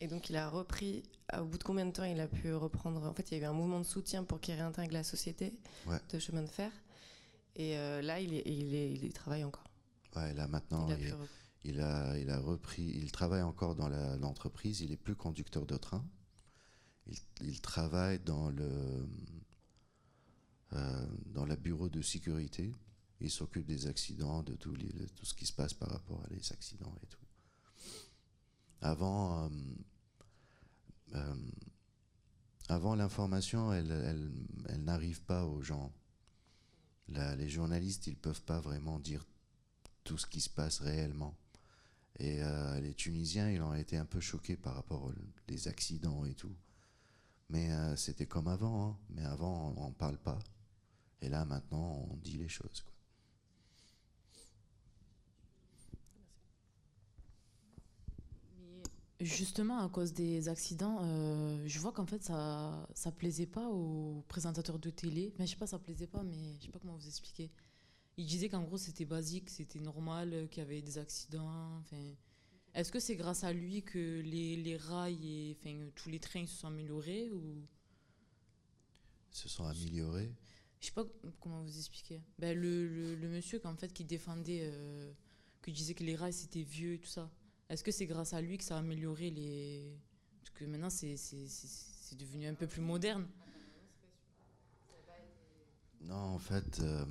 Et 0.00 0.06
donc 0.06 0.30
il 0.30 0.36
a 0.36 0.48
repris, 0.48 1.02
au 1.36 1.44
bout 1.44 1.58
de 1.58 1.64
combien 1.64 1.84
de 1.84 1.90
temps 1.90 2.04
il 2.04 2.20
a 2.20 2.28
pu 2.28 2.54
reprendre 2.54 3.02
En 3.04 3.14
fait, 3.14 3.30
il 3.30 3.38
y 3.38 3.40
a 3.40 3.44
eu 3.44 3.46
un 3.46 3.52
mouvement 3.52 3.80
de 3.80 3.86
soutien 3.86 4.24
pour 4.24 4.40
qu'il 4.40 4.54
réintègre 4.54 4.92
la 4.92 5.02
société 5.02 5.52
de 6.10 6.18
chemin 6.18 6.42
de 6.42 6.48
fer. 6.48 6.70
Et 7.56 7.76
euh, 7.76 8.00
là, 8.02 8.20
il, 8.20 8.34
est, 8.34 8.42
il, 8.46 8.74
est, 8.74 8.92
il, 8.92 9.12
travaille 9.12 9.42
encore. 9.42 9.64
Ouais, 10.14 10.32
là 10.34 10.46
maintenant, 10.46 10.88
il, 11.64 11.80
a, 11.80 12.16
il, 12.16 12.30
a, 12.30 12.38
repris, 12.38 12.84
il 12.84 13.10
travaille 13.10 13.42
encore 13.42 13.74
dans 13.74 13.88
l'entreprise, 13.88 14.80
il 14.80 14.92
est 14.92 14.96
plus 14.96 15.16
conducteur 15.16 15.66
de 15.66 15.76
train. 15.76 16.04
Il, 17.40 17.60
travaille 17.60 18.20
dans 18.20 18.50
le, 18.50 19.08
euh, 20.74 21.06
dans 21.26 21.46
la 21.46 21.56
bureau 21.56 21.88
de 21.88 22.02
sécurité. 22.02 22.72
Il 23.20 23.30
s'occupe 23.30 23.66
des 23.66 23.88
accidents, 23.88 24.42
de 24.42 24.54
tout, 24.54 24.76
tout, 25.16 25.24
ce 25.24 25.34
qui 25.34 25.46
se 25.46 25.52
passe 25.52 25.74
par 25.74 25.88
rapport 25.88 26.22
à 26.22 26.28
les 26.30 26.52
accidents 26.52 26.94
et 27.02 27.06
tout. 27.06 27.18
Avant, 28.80 29.44
euh, 29.44 29.48
euh, 31.14 31.34
avant 32.68 32.94
l'information, 32.94 33.72
elle, 33.72 33.90
elle, 33.90 34.32
elle 34.68 34.84
n'arrive 34.84 35.22
pas 35.22 35.44
aux 35.44 35.62
gens. 35.62 35.92
les 37.08 37.48
journalistes, 37.48 38.06
ils 38.06 38.16
peuvent 38.16 38.42
pas 38.42 38.60
vraiment 38.60 38.98
dire 38.98 39.26
tout 40.04 40.18
ce 40.18 40.26
qui 40.26 40.40
se 40.40 40.50
passe 40.50 40.80
réellement. 40.80 41.36
Et 42.18 42.40
les 42.82 42.94
Tunisiens, 42.94 43.48
ils 43.48 43.62
ont 43.62 43.74
été 43.74 43.96
un 43.96 44.04
peu 44.04 44.20
choqués 44.20 44.56
par 44.56 44.74
rapport 44.74 45.04
aux 45.04 45.68
accidents 45.68 46.24
et 46.24 46.34
tout. 46.34 46.54
Mais 47.50 47.72
euh, 47.72 47.96
c'était 47.96 48.26
comme 48.26 48.48
avant. 48.48 48.88
Hein. 48.88 48.98
Mais 49.10 49.24
avant, 49.24 49.70
on 49.70 49.80
n'en 49.80 49.92
parle 49.92 50.18
pas. 50.18 50.38
Et 51.20 51.28
là, 51.28 51.44
maintenant, 51.44 52.06
on 52.10 52.16
dit 52.16 52.36
les 52.36 52.48
choses. 52.48 52.84
Justement, 59.20 59.80
à 59.80 59.88
cause 59.88 60.12
des 60.12 60.48
accidents, 60.48 60.98
euh, 61.02 61.60
je 61.66 61.78
vois 61.80 61.90
qu'en 61.90 62.06
fait, 62.06 62.22
ça 62.22 62.88
ça 62.94 63.10
plaisait 63.10 63.46
pas 63.46 63.68
aux 63.68 64.24
présentateurs 64.28 64.78
de 64.78 64.90
télé. 64.90 65.34
Mais 65.38 65.46
je 65.46 65.52
sais 65.52 65.56
pas, 65.56 65.66
ça 65.66 65.78
plaisait 65.78 66.06
pas, 66.06 66.22
mais 66.22 66.54
je 66.60 66.66
sais 66.66 66.70
pas 66.70 66.78
comment 66.78 66.96
vous 66.96 67.06
expliquer. 67.08 67.50
Ils 68.16 68.26
disaient 68.26 68.48
qu'en 68.48 68.62
gros, 68.62 68.78
c'était 68.78 69.04
basique, 69.04 69.50
c'était 69.50 69.80
normal, 69.80 70.48
qu'il 70.50 70.62
y 70.62 70.66
avait 70.66 70.82
des 70.82 70.98
accidents. 70.98 71.78
Enfin, 71.80 72.14
est-ce 72.74 72.92
que 72.92 73.00
c'est 73.00 73.16
grâce 73.16 73.42
à 73.42 73.52
lui 73.52 73.82
que 73.82 74.20
les, 74.20 74.56
les 74.56 74.76
rails 74.76 75.26
et 75.26 75.56
enfin, 75.58 75.76
tous 75.96 76.10
les 76.10 76.20
trains 76.20 76.46
se 76.46 76.56
sont 76.58 76.68
améliorés 76.68 77.30
ou? 77.32 77.66
Se 79.32 79.48
sont 79.48 79.64
améliorés 79.64 80.32
Je 80.80 80.86
sais 80.86 80.92
pas 80.92 81.04
comment 81.40 81.62
vous 81.62 81.76
expliquer. 81.76 82.22
Ben, 82.38 82.56
le, 82.56 83.14
le, 83.16 83.28
monsieur 83.28 83.60
en 83.64 83.74
fait, 83.76 83.92
qui 83.92 84.04
défendait, 84.04 84.60
euh, 84.62 85.12
qui 85.62 85.72
disait 85.72 85.94
que 85.94 86.04
les 86.04 86.14
rails 86.14 86.32
c'était 86.32 86.62
vieux 86.62 86.94
et 86.94 86.98
tout 87.00 87.08
ça. 87.08 87.28
Est-ce 87.68 87.84
que 87.84 87.90
c'est 87.90 88.06
grâce 88.06 88.32
à 88.32 88.40
lui 88.40 88.56
que 88.58 88.64
ça 88.64 88.76
a 88.76 88.78
amélioré 88.78 89.30
les. 89.30 89.98
Parce 90.40 90.50
que 90.50 90.64
maintenant 90.64 90.90
c'est 90.90 91.16
devenu 92.16 92.46
un 92.46 92.54
peu 92.54 92.66
plus 92.66 92.80
moderne. 92.80 93.26
Non, 96.00 96.14
en 96.14 96.38
fait, 96.38 96.80
euh, 96.80 97.04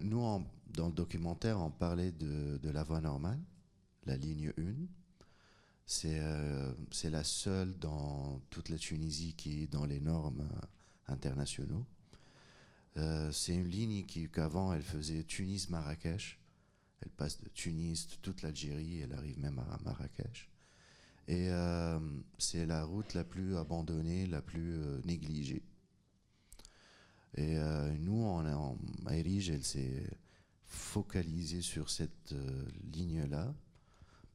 nous, 0.00 0.20
dans 0.68 0.86
le 0.88 0.92
documentaire, 0.92 1.58
on 1.58 1.70
parlait 1.70 2.12
de, 2.12 2.58
de 2.58 2.70
la 2.70 2.84
voie 2.84 3.00
normale, 3.00 3.40
la 4.04 4.16
ligne 4.16 4.52
1. 4.58 4.62
Euh, 6.04 6.74
c'est 6.90 7.10
la 7.10 7.24
seule 7.24 7.78
dans 7.78 8.40
toute 8.50 8.68
la 8.68 8.78
Tunisie 8.78 9.34
qui 9.34 9.62
est 9.62 9.66
dans 9.66 9.86
les 9.86 10.00
normes 10.00 10.48
internationaux. 11.06 11.86
Euh, 12.96 13.30
c'est 13.30 13.54
une 13.54 13.68
ligne 13.68 14.04
qui 14.04 14.28
qu'avant 14.28 14.72
elle 14.72 14.82
faisait 14.82 15.22
Tunis-Marrakech. 15.22 16.38
Elle 17.06 17.12
passe 17.12 17.40
de 17.40 17.48
Tunis, 17.50 18.18
toute 18.20 18.42
l'Algérie, 18.42 19.00
elle 19.00 19.12
arrive 19.12 19.38
même 19.38 19.58
à 19.58 19.78
Marrakech. 19.84 20.50
Et 21.28 21.48
c'est 22.38 22.66
la 22.66 22.84
route 22.84 23.14
la 23.14 23.24
plus 23.24 23.56
abandonnée, 23.56 24.26
la 24.26 24.42
plus 24.42 24.78
négligée. 25.04 25.62
Et 27.36 27.56
nous, 27.98 28.22
on, 28.22 28.46
en 28.46 28.78
Aérige, 29.06 29.50
elle 29.50 29.64
s'est 29.64 30.08
focalisée 30.66 31.62
sur 31.62 31.90
cette 31.90 32.34
ligne-là 32.92 33.54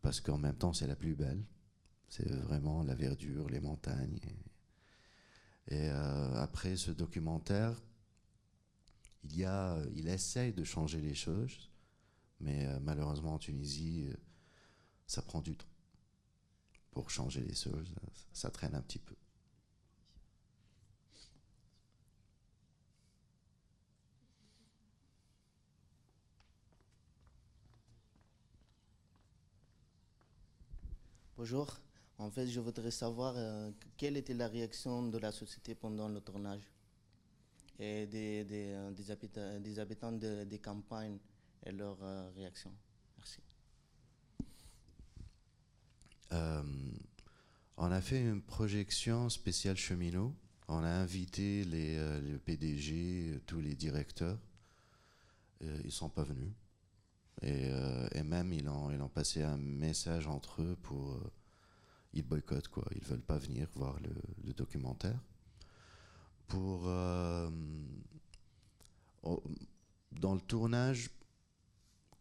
parce 0.02 0.20
qu'en 0.20 0.38
même 0.38 0.56
temps 0.56 0.74
c'est 0.74 0.88
la 0.88 0.96
plus 0.96 1.16
belle. 1.16 1.44
C'est 2.10 2.30
vraiment 2.30 2.84
la 2.84 2.96
verdure, 2.96 3.50
les 3.50 3.62
montagnes. 3.62 4.20
Et, 5.70 5.90
euh, 5.90 6.42
après 6.42 6.76
ce 6.76 6.92
documentaire, 6.92 7.82
il, 9.24 9.38
y 9.38 9.46
a, 9.46 9.78
il 9.96 10.08
essaye 10.10 10.52
de 10.52 10.64
changer 10.64 11.00
les 11.00 11.14
choses, 11.14 11.71
mais 12.42 12.66
euh, 12.68 12.80
malheureusement 12.82 13.36
en 13.36 13.40
Tunisie, 13.40 14.08
euh, 14.10 14.16
ça 15.08 15.22
prend 15.22 15.42
du 15.42 15.56
temps. 15.56 15.66
Pour 16.92 17.10
changer 17.10 17.42
les 17.42 17.56
choses, 17.56 17.94
ça 18.34 18.50
traîne 18.50 18.76
un 18.76 18.82
petit 18.82 19.00
peu. 19.00 19.16
Bonjour. 31.38 31.80
En 32.18 32.30
fait, 32.30 32.46
je 32.48 32.60
voudrais 32.60 32.92
savoir 32.92 33.34
euh, 33.36 33.72
quelle 33.98 34.16
était 34.18 34.34
la 34.34 34.48
réaction 34.48 35.08
de 35.08 35.18
la 35.18 35.32
société 35.32 35.74
pendant 35.76 36.08
le 36.08 36.22
tournage 36.22 36.62
et 37.80 38.06
des, 38.06 38.44
des, 38.46 38.92
des 38.96 39.12
habitants, 39.12 39.60
des, 39.60 39.80
habitants 39.80 40.12
des 40.12 40.60
campagnes? 40.60 41.18
Et 41.66 41.72
leur 41.72 41.98
euh, 42.02 42.30
réaction. 42.36 42.72
Merci. 43.18 43.40
on 47.78 47.92
a 47.92 48.02
fait 48.02 48.22
une 48.22 48.42
projection 48.42 49.30
spéciale 49.30 49.78
cheminot. 49.78 50.34
On 50.68 50.84
a 50.84 50.90
invité 50.90 51.64
les, 51.66 51.98
les 52.22 52.38
PDG, 52.38 53.42
tous 53.46 53.60
les 53.60 53.76
directeurs. 53.76 54.40
ils 55.62 55.86
ne 55.86 55.90
sont 55.90 56.10
pas 56.10 56.24
venus. 56.24 56.54
Et, 57.42 58.24
même, 58.24 58.54
ils 58.54 58.70
ont, 58.70 58.92
ils 58.92 59.02
ont 59.02 59.10
passé 59.10 59.42
un 59.42 59.58
message 59.58 60.28
entre 60.28 60.62
eux 60.62 60.78
pour 60.82 61.20
ils 62.14 62.24
boycottent, 62.24 62.68
quoi. 62.68 62.86
Ils 62.96 63.04
veulent 63.04 63.22
pas 63.22 63.38
venir 63.38 63.68
voir 63.76 63.98
le, 64.02 64.54
documentaire. 64.54 65.20
Pour. 66.48 66.84
Euh, 66.86 67.50
dans 70.12 70.34
le 70.34 70.42
tournage, 70.42 71.10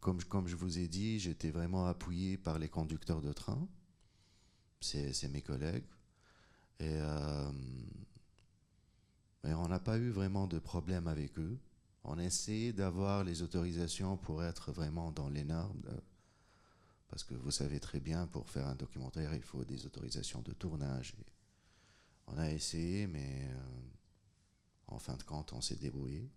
comme, 0.00 0.22
comme 0.24 0.48
je 0.48 0.56
vous 0.56 0.78
ai 0.78 0.88
dit, 0.88 1.20
j'étais 1.20 1.50
vraiment 1.50 1.86
appuyé 1.86 2.38
par 2.38 2.58
les 2.58 2.68
conducteurs 2.68 3.20
de 3.20 3.32
train. 3.32 3.68
C'est 4.80 5.28
mes 5.28 5.42
collègues. 5.42 5.84
Et, 6.78 6.96
euh, 7.00 7.50
on 9.44 9.68
n'a 9.68 9.78
pas 9.78 9.98
eu 9.98 10.10
vraiment 10.10 10.46
de 10.46 10.58
problème 10.58 11.06
avec 11.06 11.38
eux. 11.38 11.58
On 12.04 12.18
a 12.18 12.24
essayé 12.24 12.72
d'avoir 12.72 13.24
les 13.24 13.42
autorisations 13.42 14.16
pour 14.16 14.42
être 14.42 14.72
vraiment 14.72 15.12
dans 15.12 15.28
les 15.28 15.44
normes. 15.44 15.82
Parce 17.08 17.24
que 17.24 17.34
vous 17.34 17.50
savez 17.50 17.80
très 17.80 18.00
bien, 18.00 18.26
pour 18.26 18.48
faire 18.48 18.66
un 18.68 18.74
documentaire, 18.74 19.34
il 19.34 19.42
faut 19.42 19.64
des 19.64 19.84
autorisations 19.84 20.40
de 20.40 20.52
tournage. 20.52 21.14
on 22.26 22.38
a 22.38 22.50
essayé, 22.50 23.06
mais 23.06 23.48
euh, 23.50 23.80
en 24.86 24.98
fin 24.98 25.16
de 25.16 25.22
compte, 25.24 25.52
on 25.52 25.60
s'est 25.60 25.76
débrouillé. 25.76 26.30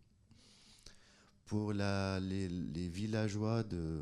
Pour 1.46 1.74
les, 1.74 2.90
villageois 2.90 3.64
de, 3.64 4.02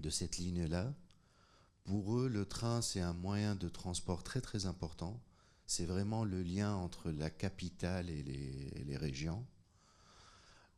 de 0.00 0.10
cette 0.10 0.38
ligne-là, 0.38 0.94
pour 1.88 2.18
eux, 2.18 2.28
le 2.28 2.44
train, 2.44 2.82
c'est 2.82 3.00
un 3.00 3.14
moyen 3.14 3.54
de 3.54 3.68
transport 3.70 4.22
très 4.22 4.42
très 4.42 4.66
important. 4.66 5.22
C'est 5.64 5.86
vraiment 5.86 6.22
le 6.22 6.42
lien 6.42 6.74
entre 6.74 7.10
la 7.10 7.30
capitale 7.30 8.10
et 8.10 8.22
les, 8.22 8.96
régions. 8.98 9.46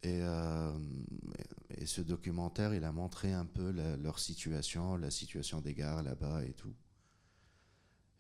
Euh, 0.07 0.79
et, 1.77 1.87
ce 1.87 2.01
documentaire, 2.01 2.75
il 2.75 2.85
a 2.85 2.93
montré 2.93 3.33
un 3.33 3.45
peu 3.45 3.71
leur 3.71 4.21
situation, 4.21 4.97
la 4.97 5.11
situation 5.11 5.61
des 5.61 5.75
gares 5.75 6.05
là-bas 6.05 6.45
et 6.45 6.53
tout. 6.53 6.75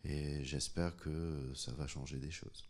Et 0.02 0.44
j'espère 0.44 0.96
que 0.96 1.52
ça 1.54 1.72
va 1.72 1.86
changer 1.86 2.18
des 2.18 2.32
choses. 2.32 2.69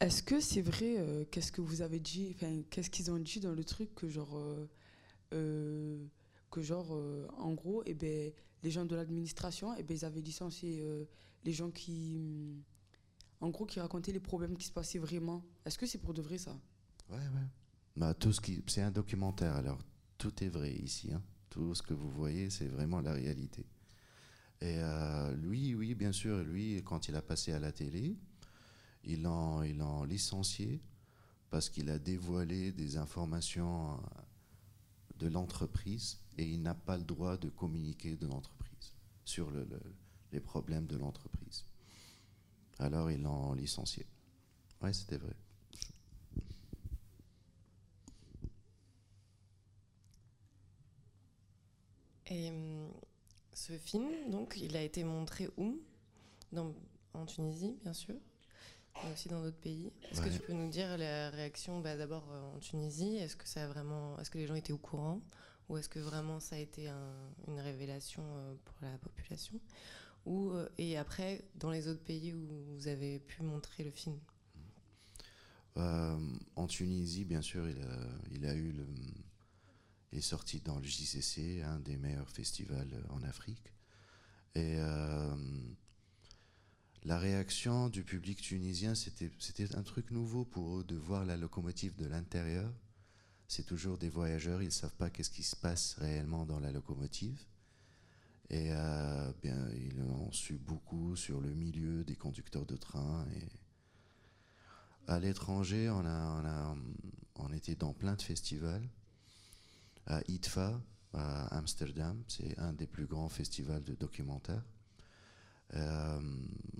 Est-ce 0.00 0.22
que 0.22 0.40
c'est 0.40 0.62
vrai, 0.62 0.96
euh, 0.96 1.26
qu'est-ce 1.30 1.52
que 1.52 1.60
vous 1.60 1.82
avez 1.82 2.00
dit, 2.00 2.32
enfin, 2.34 2.62
qu'est-ce 2.70 2.88
qu'ils 2.88 3.10
ont 3.10 3.18
dit 3.18 3.38
dans 3.38 3.52
le 3.52 3.64
truc 3.64 3.94
que 3.94 4.08
genre, 4.08 4.34
euh, 4.34 4.66
euh, 5.34 6.06
que 6.50 6.62
genre, 6.62 6.98
en 7.36 7.52
gros, 7.52 7.82
eh 7.84 7.92
ben, 7.92 8.32
les 8.62 8.70
gens 8.70 8.86
de 8.86 8.96
l'administration, 8.96 9.74
eh 9.76 9.82
ben, 9.82 9.94
ils 9.94 10.04
avaient 10.06 10.22
licencié 10.22 10.82
les 11.44 11.52
gens 11.52 11.70
qui, 11.70 12.64
en 13.40 13.50
gros, 13.50 13.66
qui 13.66 13.78
racontaient 13.78 14.12
les 14.12 14.20
problèmes 14.20 14.56
qui 14.56 14.66
se 14.66 14.72
passaient 14.72 14.98
vraiment. 14.98 15.44
Est-ce 15.66 15.78
que 15.78 15.86
c'est 15.86 15.98
pour 15.98 16.14
de 16.14 16.22
vrai 16.22 16.38
ça? 16.38 16.58
Ouais, 17.10 17.16
ouais. 17.18 17.48
Bah, 17.94 18.14
tout 18.14 18.32
ce 18.32 18.40
qui, 18.40 18.64
c'est 18.66 18.82
un 18.82 18.90
documentaire, 18.90 19.54
alors 19.54 19.78
tout 20.16 20.42
est 20.42 20.48
vrai 20.48 20.72
ici. 20.72 21.12
Hein. 21.12 21.22
Tout 21.50 21.74
ce 21.74 21.82
que 21.82 21.92
vous 21.92 22.10
voyez, 22.10 22.48
c'est 22.48 22.68
vraiment 22.68 23.00
la 23.00 23.12
réalité. 23.12 23.66
Et 24.62 24.78
lui, 25.36 25.74
oui, 25.74 25.94
bien 25.94 26.12
sûr, 26.12 26.42
lui, 26.42 26.82
quand 26.84 27.08
il 27.08 27.14
a 27.16 27.22
passé 27.22 27.52
à 27.52 27.58
la 27.58 27.72
télé, 27.72 28.16
ils 29.04 29.22
l'ont 29.22 30.04
licencié 30.04 30.80
parce 31.50 31.68
qu'il 31.68 31.90
a 31.90 31.98
dévoilé 31.98 32.72
des 32.72 32.96
informations 32.96 33.94
euh, 33.94 33.96
de 35.18 35.28
l'entreprise 35.28 36.18
et 36.38 36.44
il 36.44 36.62
n'a 36.62 36.74
pas 36.74 36.96
le 36.96 37.04
droit 37.04 37.36
de 37.36 37.48
communiquer 37.48 38.16
de 38.16 38.26
l'entreprise 38.26 38.92
sur 39.24 39.50
les 40.32 40.40
problèmes 40.40 40.86
de 40.86 40.96
l'entreprise. 40.96 41.64
Alors 42.78 43.10
ils 43.10 43.20
l'ont 43.20 43.52
licencié. 43.52 44.06
Oui, 44.82 44.94
c'était 44.94 45.18
vrai. 45.18 45.36
Et 52.26 52.48
hum, 52.48 52.88
ce 53.52 53.76
film, 53.76 54.30
donc, 54.30 54.56
il 54.56 54.76
a 54.76 54.82
été 54.82 55.04
montré 55.04 55.48
où? 55.56 55.78
En 57.12 57.26
Tunisie, 57.26 57.76
bien 57.82 57.92
sûr 57.92 58.14
aussi 59.12 59.28
dans 59.28 59.42
d'autres 59.42 59.60
pays. 59.60 59.92
Est-ce 60.10 60.20
que 60.20 60.28
tu 60.28 60.40
peux 60.40 60.52
nous 60.52 60.68
dire 60.68 60.96
la 60.98 61.30
réaction 61.30 61.80
bah, 61.80 61.96
d'abord 61.96 62.28
euh, 62.30 62.56
en 62.56 62.58
Tunisie? 62.58 63.16
Est-ce 63.16 63.36
que 63.36 63.48
ça 63.48 63.64
a 63.64 63.68
vraiment, 63.68 64.18
est-ce 64.18 64.30
que 64.30 64.38
les 64.38 64.46
gens 64.46 64.54
étaient 64.54 64.72
au 64.72 64.78
courant? 64.78 65.20
Ou 65.68 65.76
est-ce 65.76 65.88
que 65.88 66.00
vraiment 66.00 66.40
ça 66.40 66.56
a 66.56 66.58
été 66.58 66.88
une 67.46 67.60
révélation 67.60 68.22
euh, 68.24 68.54
pour 68.64 68.76
la 68.82 68.98
population? 68.98 69.60
Ou, 70.26 70.50
euh, 70.50 70.68
Et 70.78 70.98
après, 70.98 71.44
dans 71.54 71.70
les 71.70 71.88
autres 71.88 72.02
pays 72.02 72.34
où 72.34 72.46
vous 72.74 72.88
avez 72.88 73.20
pu 73.20 73.42
montrer 73.42 73.84
le 73.84 73.90
film? 73.90 74.18
En 75.76 76.66
Tunisie, 76.66 77.24
bien 77.24 77.40
sûr, 77.40 77.66
il 77.66 77.80
a, 77.80 78.06
il 78.32 78.44
a 78.44 78.52
eu 78.52 78.70
le, 78.72 78.86
il 80.12 80.18
est 80.18 80.20
sorti 80.20 80.60
dans 80.60 80.78
le 80.78 80.84
JCC, 80.84 81.62
un 81.62 81.78
des 81.78 81.96
meilleurs 81.96 82.28
festivals 82.28 83.02
en 83.08 83.22
Afrique. 83.22 83.72
Et 84.54 84.76
la 87.04 87.18
réaction 87.18 87.88
du 87.88 88.04
public 88.04 88.42
tunisien, 88.42 88.94
c'était 88.94 89.74
un 89.74 89.82
truc 89.82 90.10
nouveau 90.10 90.44
pour 90.44 90.78
eux 90.78 90.84
de 90.84 90.96
voir 90.96 91.24
la 91.24 91.36
locomotive 91.36 91.96
de 91.96 92.06
l'intérieur. 92.06 92.70
C'est 93.48 93.64
toujours 93.64 93.96
des 93.96 94.10
voyageurs, 94.10 94.62
ils 94.62 94.66
ne 94.66 94.70
savent 94.70 94.94
pas 94.94 95.08
qu'est-ce 95.08 95.30
qui 95.30 95.42
se 95.42 95.56
passe 95.56 95.94
réellement 95.94 96.44
dans 96.44 96.60
la 96.60 96.70
locomotive. 96.70 97.42
Et 98.50 98.68
euh, 98.72 99.32
bien, 99.42 99.68
ils 99.70 100.00
ont 100.02 100.30
su 100.30 100.58
beaucoup 100.58 101.16
sur 101.16 101.40
le 101.40 101.54
milieu 101.54 102.04
des 102.04 102.16
conducteurs 102.16 102.66
de 102.66 102.76
train. 102.76 103.26
À 105.06 105.18
l'étranger, 105.18 105.88
on, 105.88 106.04
a, 106.04 106.76
on, 107.36 107.52
était 107.52 107.76
dans 107.76 107.94
plein 107.94 108.14
de 108.14 108.22
festivals. 108.22 108.86
À 110.06 110.20
ITFA, 110.28 110.80
à 111.14 111.56
Amsterdam, 111.56 112.22
c'est 112.28 112.58
un 112.58 112.72
des 112.72 112.86
plus 112.86 113.06
grands 113.06 113.28
festivals 113.28 113.84
de 113.84 113.94
documentaires. 113.94 114.64
Euh, 115.74 116.20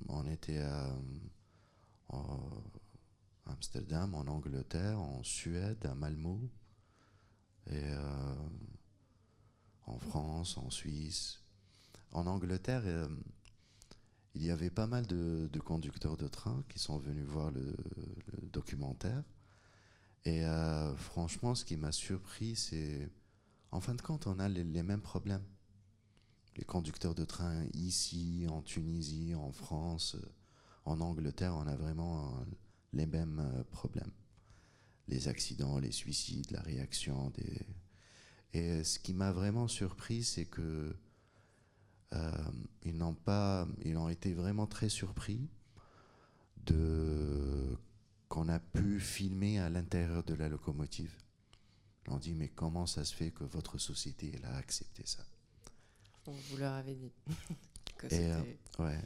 on 0.08 0.26
était 0.26 0.58
à, 0.58 0.90
Amsterdam, 3.46 4.14
en 4.14 4.26
Angleterre, 4.26 4.98
en 5.00 5.22
Suède, 5.22 5.84
à 5.86 5.94
Malmö, 5.94 6.38
et 7.66 7.84
euh, 7.84 8.34
en 9.86 9.98
France, 9.98 10.56
en 10.56 10.70
Suisse. 10.70 11.40
En 12.12 12.26
Angleterre, 12.26 12.82
euh, 12.86 13.08
il 14.34 14.44
y 14.44 14.50
avait 14.50 14.70
pas 14.70 14.86
mal 14.86 15.06
de, 15.06 15.48
conducteurs 15.64 16.16
de 16.16 16.26
train 16.26 16.64
qui 16.68 16.78
sont 16.78 16.98
venus 16.98 17.24
voir 17.24 17.50
le, 17.50 17.76
documentaire. 18.52 19.22
Et 20.24 20.42
franchement, 20.96 21.54
ce 21.54 21.64
qui 21.64 21.76
m'a 21.76 21.92
surpris, 21.92 22.54
c'est, 22.54 23.08
en 23.70 23.80
fin 23.80 23.94
de 23.94 24.02
compte, 24.02 24.26
on 24.26 24.38
a 24.38 24.48
les 24.48 24.64
mêmes 24.64 25.00
problèmes 25.00 25.44
les 26.56 26.64
conducteurs 26.64 27.14
de 27.14 27.24
train 27.24 27.64
ici, 27.74 28.46
en 28.48 28.62
Tunisie, 28.62 29.34
en 29.34 29.52
France, 29.52 30.16
en 30.84 31.00
Angleterre, 31.00 31.54
on 31.54 31.66
a 31.66 31.76
vraiment 31.76 32.28
euh, 32.28 32.44
les 32.92 33.06
mêmes 33.06 33.40
euh, 33.40 33.64
problèmes. 33.64 34.12
Les 35.08 35.28
accidents, 35.28 35.78
les 35.78 35.92
suicides, 35.92 36.50
la 36.50 36.60
réaction. 36.60 37.30
Des... 37.30 37.66
Et 38.52 38.84
ce 38.84 38.98
qui 38.98 39.14
m'a 39.14 39.32
vraiment 39.32 39.68
surpris, 39.68 40.24
c'est 40.24 40.46
que 40.46 40.94
euh, 42.12 42.50
ils 42.82 42.96
n'ont 42.96 43.14
pas, 43.14 43.66
ils 43.84 43.96
ont 43.96 44.08
été 44.08 44.34
vraiment 44.34 44.66
très 44.66 44.88
surpris 44.88 45.48
de 46.66 47.76
qu'on 48.28 48.48
a 48.48 48.60
pu 48.60 49.00
filmer 49.00 49.58
à 49.58 49.70
l'intérieur 49.70 50.22
de 50.22 50.34
la 50.34 50.48
locomotive. 50.48 51.16
On 52.06 52.18
dit 52.18 52.34
mais 52.34 52.48
comment 52.48 52.86
ça 52.86 53.04
se 53.04 53.14
fait 53.14 53.32
que 53.32 53.44
votre 53.44 53.78
société 53.78 54.40
a 54.44 54.56
accepté 54.56 55.02
ça? 55.04 55.24
Vous 56.32 56.56
leur 56.56 56.74
avez 56.74 56.94
dit. 56.94 57.12
que 57.96 58.06
euh, 58.12 58.42
ouais, 58.78 59.00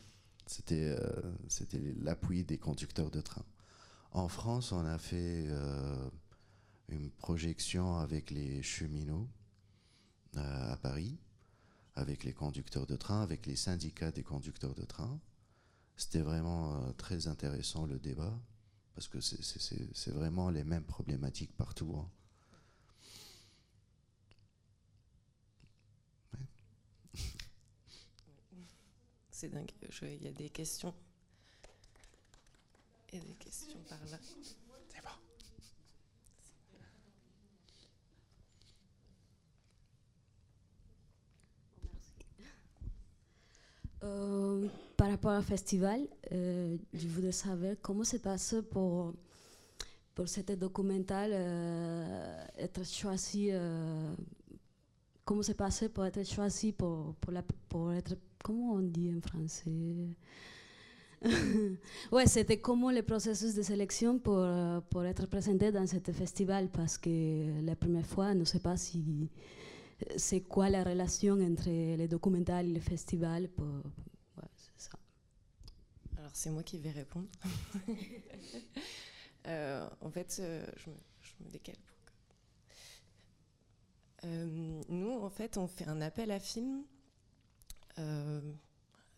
c'était 0.46 0.96
euh, 0.98 1.22
c'était 1.48 1.80
l'appui 2.00 2.44
des 2.44 2.58
conducteurs 2.58 3.10
de 3.10 3.20
train. 3.20 3.44
En 4.12 4.28
France, 4.28 4.72
on 4.72 4.84
a 4.84 4.98
fait 4.98 5.46
euh, 5.48 6.10
une 6.88 7.10
projection 7.10 7.98
avec 7.98 8.30
les 8.30 8.62
cheminots 8.62 9.28
à 10.37 10.76
Paris, 10.82 11.16
avec 11.94 12.24
les 12.24 12.32
conducteurs 12.32 12.87
de 12.87 12.96
train, 12.96 13.22
avec 13.22 13.46
les 13.46 13.56
syndicats 13.56 14.10
des 14.10 14.22
conducteurs 14.22 14.74
de 14.74 14.84
train. 14.84 15.20
C'était 15.96 16.22
vraiment 16.22 16.92
très 16.94 17.28
intéressant 17.28 17.87
le 17.87 18.00
débat, 18.00 18.37
parce 18.94 19.06
que 19.06 19.20
c'est 19.20 20.10
vraiment 20.10 20.50
les 20.50 20.64
mêmes 20.64 20.82
problématiques 20.82 21.56
partout. 21.56 21.94
Hein. 21.96 22.10
C'est 29.44 29.50
dingue. 29.50 29.70
Il 30.00 30.24
y 30.24 30.28
a 30.28 30.33
des 30.33 30.48
questions. 30.48 30.94
Et 33.12 33.20
des 33.20 33.35
questions 33.35 33.78
par 33.87 33.98
là. 34.11 34.16
C'est 34.22 35.02
bon. 35.02 35.11
Euh, 44.04 44.66
par 44.96 45.11
rapport 45.11 45.38
au 45.38 45.42
festival, 45.42 46.00
euh, 46.33 46.78
je 46.94 47.07
voudrais 47.09 47.33
savoir 47.33 47.74
comment 47.83 48.04
se 48.04 48.16
passe 48.16 48.54
pour, 48.70 49.12
pour 50.14 50.26
cet 50.26 50.52
documental 50.52 51.33
euh, 51.35 52.46
être 52.57 52.83
choisi 52.87 53.50
comment 55.24 55.42
c'est 55.42 55.54
passé 55.54 55.88
pour 55.88 56.04
être 56.04 56.24
choisi 56.24 56.72
pour, 56.72 57.14
pour, 57.68 57.92
être. 57.92 58.16
Comment 58.42 58.74
on 58.74 58.82
dit 58.82 59.10
en 59.16 59.20
français 59.20 59.70
ouais, 62.12 62.26
c'était 62.26 62.58
comment 62.58 62.90
le 62.90 63.02
processus 63.02 63.54
de 63.54 63.62
sélection 63.62 64.18
pour, 64.18 64.46
pour 64.90 65.04
être 65.04 65.26
présenté 65.26 65.72
dans 65.72 65.87
ce 65.87 65.96
festival 66.12 66.68
parce 66.68 66.98
que 66.98 67.62
la 67.62 67.74
première 67.74 68.06
fois, 68.06 68.26
on 68.26 68.34
ne 68.34 68.44
sait 68.44 68.60
pas 68.60 68.76
si 68.76 69.30
c'est 70.16 70.40
quoi 70.40 70.70
la 70.70 70.84
relation 70.84 71.34
entre 71.40 71.68
les 71.68 72.08
documentaires 72.08 72.60
et 72.60 72.68
le 72.68 72.80
festival. 72.80 73.48
Pour, 73.48 73.66
ouais, 73.66 74.48
c'est 74.56 74.90
ça. 74.90 74.98
Alors 76.18 76.30
c'est 76.34 76.50
moi 76.50 76.62
qui 76.62 76.78
vais 76.78 76.90
répondre. 76.90 77.28
euh, 79.46 79.88
en 80.00 80.10
fait, 80.10 80.37
euh, 80.40 80.66
je, 80.76 80.90
me, 80.90 80.96
je, 81.20 81.44
me, 81.44 81.50
décale. 81.50 81.76
Pour 81.87 81.93
nous, 84.24 85.12
en 85.12 85.30
fait, 85.30 85.56
on 85.56 85.66
fait 85.66 85.88
un 85.88 86.00
appel 86.00 86.30
à 86.30 86.40
film 86.40 86.84
euh, 87.98 88.40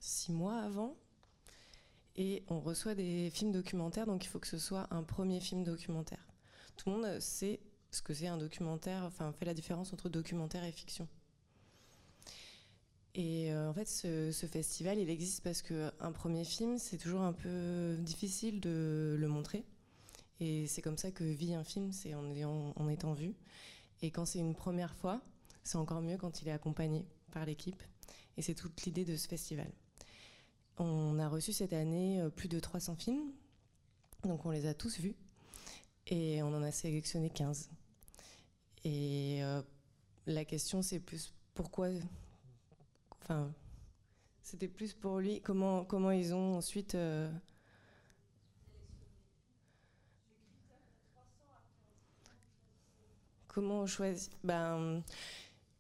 six 0.01 0.33
mois 0.33 0.59
avant 0.59 0.97
et 2.16 2.45
on 2.49 2.61
reçoit 2.61 2.95
des 2.95 3.31
films 3.31 3.53
documentaires, 3.53 4.07
donc 4.07 4.25
il 4.25 4.29
faut 4.29 4.38
que 4.38 4.47
ce 4.47 4.59
soit 4.59 4.87
un 4.90 5.03
premier 5.03 5.40
film 5.40 5.64
documentaire. 5.64 6.27
Tout 6.77 6.90
le 6.90 6.97
monde 6.97 7.21
sait 7.21 7.61
ce 7.90 8.03
que 8.03 8.14
c'est 8.14 8.27
un 8.27 8.38
documentaire, 8.38 9.05
enfin 9.05 9.33
fait 9.33 9.45
la 9.45 9.55
différence 9.55 9.92
entre 9.92 10.09
documentaire 10.09 10.64
et 10.64 10.73
fiction. 10.73 11.09
Et 13.14 13.51
euh, 13.51 13.71
en 13.71 13.73
fait, 13.73 13.88
ce, 13.88 14.47
festival, 14.47 14.99
il 14.99 15.09
existe 15.09 15.42
parce 15.42 15.62
qu'un 15.62 16.12
premier 16.12 16.45
film, 16.45 16.77
c'est 16.77 16.99
toujours 16.99 17.23
un 17.23 17.33
peu 17.33 17.97
difficile 18.01 18.61
de 18.61 19.16
le 19.19 19.27
montrer. 19.27 19.64
Et 20.38 20.66
c'est 20.66 20.83
comme 20.83 20.99
ça 20.99 21.11
que 21.11 21.25
vit 21.25 21.55
un 21.55 21.64
film, 21.64 21.92
c'est 21.92 22.14
en, 22.14 22.25
en, 22.77 22.88
étant 22.90 23.14
vu. 23.14 23.35
Et 24.03 24.11
quand 24.11 24.25
c'est 24.25 24.39
une 24.39 24.55
première 24.55 24.95
fois, 24.95 25.21
c'est 25.65 25.77
encore 25.77 26.03
mieux 26.03 26.17
quand 26.17 26.43
il 26.43 26.49
est 26.49 26.53
accompagné 26.53 27.07
par 27.33 27.45
l'équipe. 27.45 27.83
Et 28.37 28.43
c'est 28.43 28.55
toute 28.55 28.83
l'idée 28.83 29.05
de 29.05 29.17
ce 29.17 29.27
festival. 29.27 29.71
On 30.79 31.19
a 31.19 31.29
reçu 31.29 31.53
cette 31.53 31.73
année 31.73 32.21
euh, 32.21 32.29
plus 32.29 32.49
de 32.49 32.61
300 32.61 32.97
films, 32.97 33.33
donc 34.25 34.45
on 34.45 34.51
les 34.51 34.67
a 34.67 34.75
tous 34.75 34.99
vus, 34.99 35.17
et 36.07 36.43
on 36.43 36.49
en 36.49 36.63
a 36.63 36.71
sélectionné 36.71 37.31
15. 37.31 37.71
Et 38.85 39.43
euh, 39.43 39.63
la 40.27 40.45
question, 40.45 40.83
c'est 40.83 41.01
plus 41.01 41.33
pourquoi. 41.55 41.89
Enfin, 43.23 43.53
c'était 44.43 44.69
plus 44.69 44.93
pour 44.93 45.19
lui, 45.19 45.41
comment, 45.41 45.85
comment 45.85 46.11
ils 46.11 46.35
ont 46.35 46.57
ensuite. 46.57 46.95
Euh, 46.95 47.31
comment 53.57 53.81
on 53.81 53.87
choisit 53.87 54.31
Ben, 54.45 55.03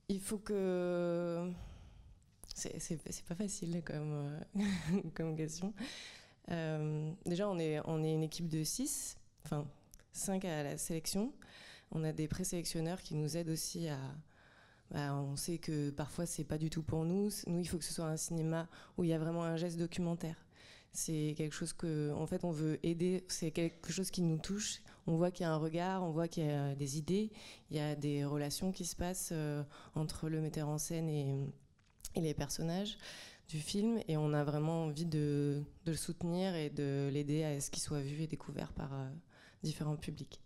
il 0.08 0.18
faut 0.18 0.38
que 0.38 1.52
c'est 2.54 3.22
pas 3.28 3.34
facile 3.34 3.82
comme, 3.84 4.40
comme 5.14 5.36
question. 5.36 5.74
Euh, 6.50 7.12
déjà, 7.26 7.46
on 7.50 7.58
est, 7.58 7.80
on 7.84 8.02
est 8.02 8.14
une 8.14 8.22
équipe 8.22 8.48
de 8.48 8.64
6, 8.64 9.18
enfin 9.44 9.66
5 10.12 10.46
à 10.46 10.62
la 10.62 10.78
sélection. 10.78 11.34
On 11.90 12.02
a 12.02 12.12
des 12.12 12.28
présélectionneurs 12.28 13.02
qui 13.02 13.14
nous 13.14 13.36
aident 13.36 13.50
aussi 13.50 13.88
à. 13.88 13.98
Bah, 14.90 15.14
on 15.14 15.36
sait 15.36 15.58
que 15.58 15.90
parfois 15.90 16.24
c'est 16.24 16.44
pas 16.44 16.56
du 16.56 16.70
tout 16.70 16.82
pour 16.82 17.04
nous. 17.04 17.28
Nous, 17.46 17.58
il 17.58 17.68
faut 17.68 17.76
que 17.76 17.84
ce 17.84 17.92
soit 17.92 18.06
un 18.06 18.16
cinéma 18.16 18.68
où 18.96 19.04
il 19.04 19.10
y 19.10 19.12
a 19.12 19.18
vraiment 19.18 19.44
un 19.44 19.56
geste 19.56 19.76
documentaire. 19.76 20.46
C'est 20.92 21.34
quelque 21.36 21.52
chose 21.52 21.74
que, 21.74 22.10
en 22.14 22.26
fait, 22.26 22.42
on 22.44 22.52
veut 22.52 22.78
aider. 22.82 23.24
C'est 23.28 23.50
quelque 23.50 23.92
chose 23.92 24.10
qui 24.10 24.22
nous 24.22 24.38
touche. 24.38 24.80
On 25.06 25.16
voit 25.16 25.30
qu'il 25.30 25.44
y 25.44 25.46
a 25.46 25.52
un 25.52 25.58
regard, 25.58 26.02
on 26.02 26.10
voit 26.10 26.28
qu'il 26.28 26.46
y 26.46 26.50
a 26.50 26.74
des 26.74 26.98
idées, 26.98 27.30
il 27.70 27.76
y 27.76 27.80
a 27.80 27.94
des 27.94 28.24
relations 28.24 28.72
qui 28.72 28.84
se 28.84 28.96
passent 28.96 29.30
euh, 29.32 29.62
entre 29.94 30.28
le 30.28 30.40
metteur 30.40 30.68
en 30.68 30.78
scène 30.78 31.08
et 31.08 32.20
les 32.20 32.34
personnages 32.34 32.98
du 33.48 33.58
film 33.60 34.00
et 34.08 34.16
on 34.16 34.32
a 34.32 34.44
vraiment 34.44 34.84
envie 34.84 35.04
de, 35.04 35.62
le 35.86 35.94
soutenir 35.94 36.54
et 36.54 36.70
de 36.70 37.08
l'aider 37.12 37.44
à 37.44 37.60
ce 37.60 37.70
qu'il 37.70 37.82
soit 37.82 38.00
vu 38.00 38.22
et 38.22 38.26
découvert 38.26 38.72
par 38.72 38.92
euh, 38.92 39.08
différents 39.62 39.96
publics. 39.96 40.40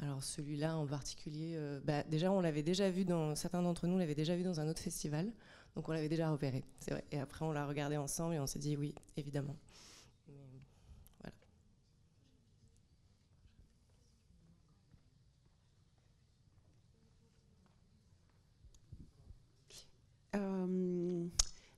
Alors 0.00 0.22
celui-là 0.22 0.76
en 0.76 0.86
particulier, 0.86 1.54
euh, 1.56 1.80
bah, 1.84 2.02
déjà 2.04 2.30
on 2.30 2.40
l'avait 2.40 2.62
déjà 2.62 2.90
vu 2.90 3.04
dans 3.04 3.34
certains 3.34 3.62
d'entre 3.62 3.86
nous 3.86 3.98
l'avaient 3.98 4.14
déjà 4.14 4.36
vu 4.36 4.42
dans 4.42 4.60
un 4.60 4.68
autre 4.68 4.80
festival, 4.80 5.32
donc 5.74 5.88
on 5.88 5.92
l'avait 5.92 6.08
déjà 6.08 6.30
repéré, 6.30 6.64
vrai. 6.88 7.04
Et 7.10 7.18
après 7.18 7.44
on 7.44 7.52
l'a 7.52 7.66
regardé 7.66 7.96
ensemble 7.96 8.34
et 8.34 8.40
on 8.40 8.46
s'est 8.46 8.58
dit 8.58 8.76
oui, 8.76 8.94
évidemment. 9.16 9.56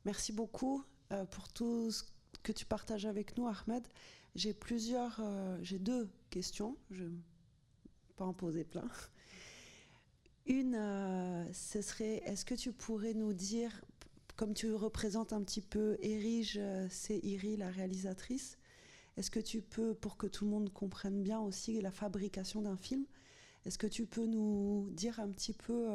Merci 0.04 0.32
beaucoup 0.32 0.82
euh, 1.12 1.24
pour 1.24 1.48
tout 1.48 1.90
ce 1.90 2.04
que 2.42 2.52
tu 2.52 2.64
partages 2.64 3.06
avec 3.06 3.36
nous, 3.36 3.46
Ahmed. 3.46 3.86
J'ai 4.34 4.54
plusieurs, 4.54 5.18
euh, 5.20 5.58
j'ai 5.62 5.78
deux 5.78 6.08
questions. 6.30 6.76
Je 6.90 7.04
ne 7.04 7.08
vais 7.08 7.14
pas 8.16 8.24
en 8.24 8.32
poser 8.32 8.64
plein. 8.64 8.88
Une, 10.46 10.74
euh, 10.74 11.52
ce 11.52 11.82
serait, 11.82 12.22
est-ce 12.24 12.44
que 12.44 12.54
tu 12.54 12.72
pourrais 12.72 13.14
nous 13.14 13.32
dire, 13.32 13.84
comme 14.36 14.54
tu 14.54 14.72
représentes 14.72 15.32
un 15.32 15.42
petit 15.42 15.60
peu 15.60 15.96
Erige, 16.00 16.60
c'est 16.88 17.18
Iri, 17.18 17.56
la 17.56 17.70
réalisatrice, 17.70 18.56
est-ce 19.16 19.30
que 19.30 19.40
tu 19.40 19.60
peux, 19.60 19.94
pour 19.94 20.16
que 20.16 20.26
tout 20.26 20.44
le 20.44 20.50
monde 20.50 20.72
comprenne 20.72 21.22
bien 21.22 21.40
aussi 21.40 21.80
la 21.80 21.90
fabrication 21.90 22.62
d'un 22.62 22.76
film, 22.76 23.04
est-ce 23.64 23.78
que 23.78 23.86
tu 23.86 24.06
peux 24.06 24.26
nous 24.26 24.88
dire 24.92 25.20
un 25.20 25.28
petit 25.28 25.52
peu 25.52 25.88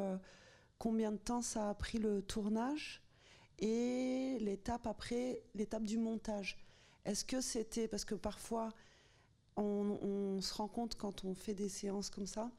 combien 0.78 1.12
de 1.12 1.18
temps 1.18 1.42
ça 1.42 1.70
a 1.70 1.74
pris 1.74 1.98
le 1.98 2.22
tournage 2.22 3.02
et 3.60 4.38
l'étape 4.42 4.88
après, 4.88 5.42
l'étape 5.54 5.84
du 5.84 5.98
montage. 5.98 6.58
Est-ce 7.06 7.24
que 7.24 7.42
c'était 7.42 7.88
parce 7.88 8.06
que 8.06 8.16
parfois 8.16 8.74
on, 9.58 10.42
se 10.42 10.54
rend 10.54 10.68
compte 10.68 10.96
quand 10.96 11.24
on 11.24 11.34
fait 11.34 11.54
des 11.54 11.70
séances 11.70 12.10
comme 12.10 12.28
ça 12.28 12.52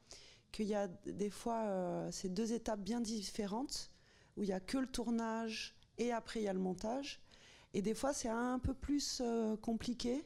qu'il 0.51 0.67
y 0.67 0.73
a 0.73 0.87
des 0.87 1.29
fois 1.29 1.65
euh, 1.65 2.11
ces 2.11 2.29
deux 2.29 2.53
étapes 2.53 2.79
bien 2.79 3.01
différentes 3.01 3.91
où 4.35 4.43
il 4.43 4.49
y 4.49 4.53
a 4.53 4.59
que 4.59 4.77
le 4.77 4.87
tournage 4.87 5.75
et 5.97 6.11
après 6.11 6.39
il 6.39 6.43
y 6.43 6.47
a 6.47 6.53
le 6.53 6.59
montage 6.59 7.21
et 7.73 7.81
des 7.81 7.93
fois 7.93 8.13
c'est 8.13 8.29
un 8.29 8.57
peu 8.57 8.73
plus 8.73 9.21
euh, 9.21 9.55
compliqué 9.57 10.25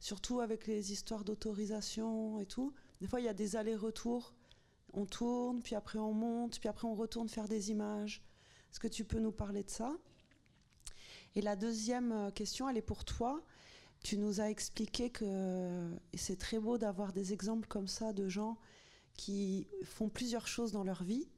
surtout 0.00 0.40
avec 0.40 0.66
les 0.66 0.92
histoires 0.92 1.24
d'autorisation 1.24 2.40
et 2.40 2.46
tout 2.46 2.72
des 3.00 3.06
fois 3.06 3.20
il 3.20 3.24
y 3.24 3.28
a 3.28 3.34
des 3.34 3.56
allers-retours 3.56 4.32
on 4.96 5.06
tourne, 5.06 5.62
puis 5.62 5.74
après 5.74 5.98
on 5.98 6.12
monte, 6.12 6.58
puis 6.58 6.68
après 6.68 6.88
on 6.88 6.94
retourne 6.94 7.28
faire 7.28 7.48
des 7.48 7.70
images. 7.70 8.22
Est-ce 8.70 8.80
que 8.80 8.88
tu 8.88 9.04
peux 9.04 9.20
nous 9.20 9.32
parler 9.32 9.62
de 9.62 9.70
ça? 9.70 9.96
Et 11.34 11.42
la 11.42 11.54
deuxième 11.54 12.32
question, 12.34 12.68
elle 12.68 12.78
est 12.78 12.82
pour 12.82 13.04
toi. 13.04 13.42
Tu 14.02 14.16
nous 14.16 14.40
as 14.40 14.50
expliqué 14.50 15.10
que, 15.10 15.90
c'est 16.14 16.38
très 16.38 16.58
beau 16.58 16.78
d'avoir 16.78 17.12
des 17.12 17.32
exemples 17.32 17.68
comme 17.68 17.88
ça 17.88 18.12
de 18.12 18.28
gens 18.28 18.58
qui 19.14 19.68
font 19.84 20.08
plusieurs 20.08 20.48
choses 20.48 20.72
dans 20.72 20.84
leur 20.84 21.02
vie, 21.02 21.28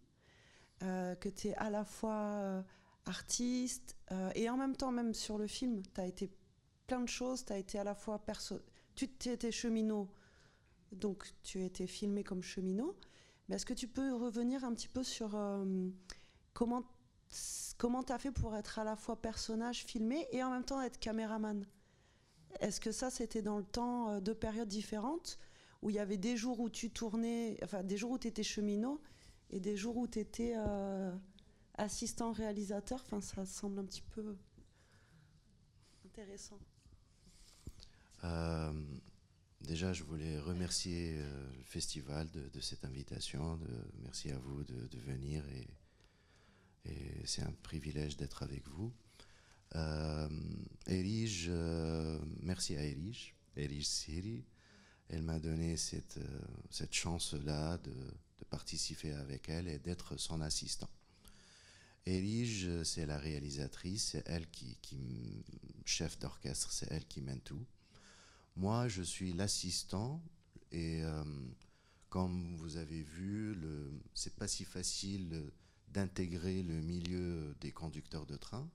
euh, 0.83 1.15
que 1.17 1.29
tu 1.29 1.49
es 1.49 1.55
à 1.57 1.71
la 1.71 1.85
fois 1.85 2.15
euh, 2.15 2.63
artiste 3.07 3.97
euh, 4.13 4.31
et 4.35 4.49
en 4.51 4.57
même 4.57 4.77
temps, 4.77 4.93
même 4.93 5.15
sur 5.15 5.39
le 5.39 5.47
film, 5.47 5.83
tu 5.95 6.01
as 6.01 6.07
été 6.07 6.31
plein 6.87 7.01
de 7.01 7.09
choses, 7.09 7.45
tu 7.45 7.53
as 7.53 7.59
été 7.59 7.79
à 7.79 7.85
la 7.85 7.95
fois 7.95 8.19
perso 8.19 8.61
tu 8.95 9.29
étais 9.29 9.53
cheminot, 9.53 10.09
donc 10.91 11.33
tu 11.45 11.63
étais 11.63 11.87
filmé 11.87 12.25
comme 12.25 12.43
cheminot, 12.43 12.97
mais 13.49 13.57
est-ce 13.57 13.67
que 13.67 13.75
tu 13.75 13.89
peux 13.89 14.15
revenir 14.15 14.65
un 14.65 14.75
petit 14.75 14.89
peu 14.89 15.03
sur 15.03 15.35
euh, 15.35 15.89
comment 16.53 16.85
comment 17.77 18.03
tu 18.03 18.13
as 18.13 18.19
fait 18.19 18.33
pour 18.33 18.57
être 18.57 18.79
à 18.79 18.85
la 18.85 18.97
fois 18.97 19.21
personnage 19.21 19.85
filmé 19.85 20.27
et 20.33 20.43
en 20.43 20.51
même 20.51 20.65
temps 20.65 20.81
être 20.81 20.99
caméraman? 20.99 21.67
Est-ce 22.61 22.81
que 22.81 22.93
ça 22.93 23.11
c'était 23.11 23.43
dans 23.43 23.59
le 23.59 23.65
temps 23.65 24.11
euh, 24.11 24.21
deux 24.21 24.35
périodes 24.35 24.69
différentes 24.69 25.39
où 25.83 25.91
il 25.91 25.97
y 25.97 25.99
avait 25.99 26.17
des 26.17 26.37
jours 26.37 26.61
où 26.61 26.69
tu 26.69 26.91
tournais, 26.91 27.59
enfin 27.63 27.83
des 27.83 27.97
jours 27.97 28.13
où 28.13 28.19
tu 28.19 28.29
étais 28.29 28.43
cheminot 28.43 29.01
et 29.51 29.61
des 29.61 29.77
jours 29.77 29.97
où 29.97 30.07
tu 30.07 30.19
étais 30.19 30.55
euh, 30.57 31.15
assistant 31.75 32.33
réalisateur? 32.33 33.01
Enfin, 33.05 33.21
ça 33.21 33.47
semble 33.47 33.79
un 33.79 33.85
petit 33.85 34.03
peu 34.03 34.37
intéressant. 36.05 36.59
Euh, 38.25 38.73
Déjà, 39.61 39.93
je 39.93 40.05
voulais 40.05 40.39
remercier 40.39 41.17
euh, 41.19 41.53
le 41.57 41.65
festival 41.65 42.31
de, 42.31 42.61
cette 42.61 42.85
invitation. 42.85 43.59
Merci 44.03 44.31
à 44.31 44.39
vous 44.39 44.63
de, 44.65 44.99
venir 44.99 45.45
et, 45.49 45.67
c'est 47.27 47.43
un 47.43 47.53
privilège 47.63 48.17
d'être 48.17 48.43
avec 48.43 48.67
vous. 48.69 48.93
Euh, 49.75 50.29
euh, 50.89 52.19
merci 52.43 52.77
à 52.77 52.85
Erige, 52.85 53.35
Erige 53.57 53.87
Siri. 53.87 54.45
Elle 55.09 55.23
m'a 55.23 55.39
donné 55.39 55.77
cette, 55.77 56.19
euh, 56.19 56.41
cette 56.71 56.95
chance-là 56.95 57.79
de, 57.79 57.95
participer 58.51 59.13
avec 59.13 59.49
elle 59.51 59.69
et 59.69 59.79
d'être 59.79 60.17
son 60.17 60.41
assistant. 60.41 60.89
Erige, 62.07 62.83
c'est 62.85 63.05
la 63.05 63.19
réalisatrice, 63.19 64.11
c'est 64.13 64.23
elle 64.27 64.49
qui 64.49 65.45
chef 65.85 66.19
d'orchestre, 66.19 66.73
c'est 66.73 66.91
elle 66.91 67.07
qui 67.07 67.21
mène 67.21 67.41
tout. 67.41 67.67
Moi, 68.59 68.89
je 68.89 69.03
suis 69.03 69.33
l'assistant 69.35 70.21
et 70.73 71.05
euh, 71.05 71.23
comme 72.09 72.57
vous 72.57 72.77
avez 72.77 73.05
vu, 73.05 73.57
c'est 74.15 74.35
pas 74.35 74.49
si 74.49 74.65
facile 74.65 75.53
d'intégrer 75.93 76.65
le 76.65 76.81
milieu 76.81 77.55
des 77.61 77.71
conducteurs 77.71 78.27
de 78.27 78.37
train. 78.37 78.69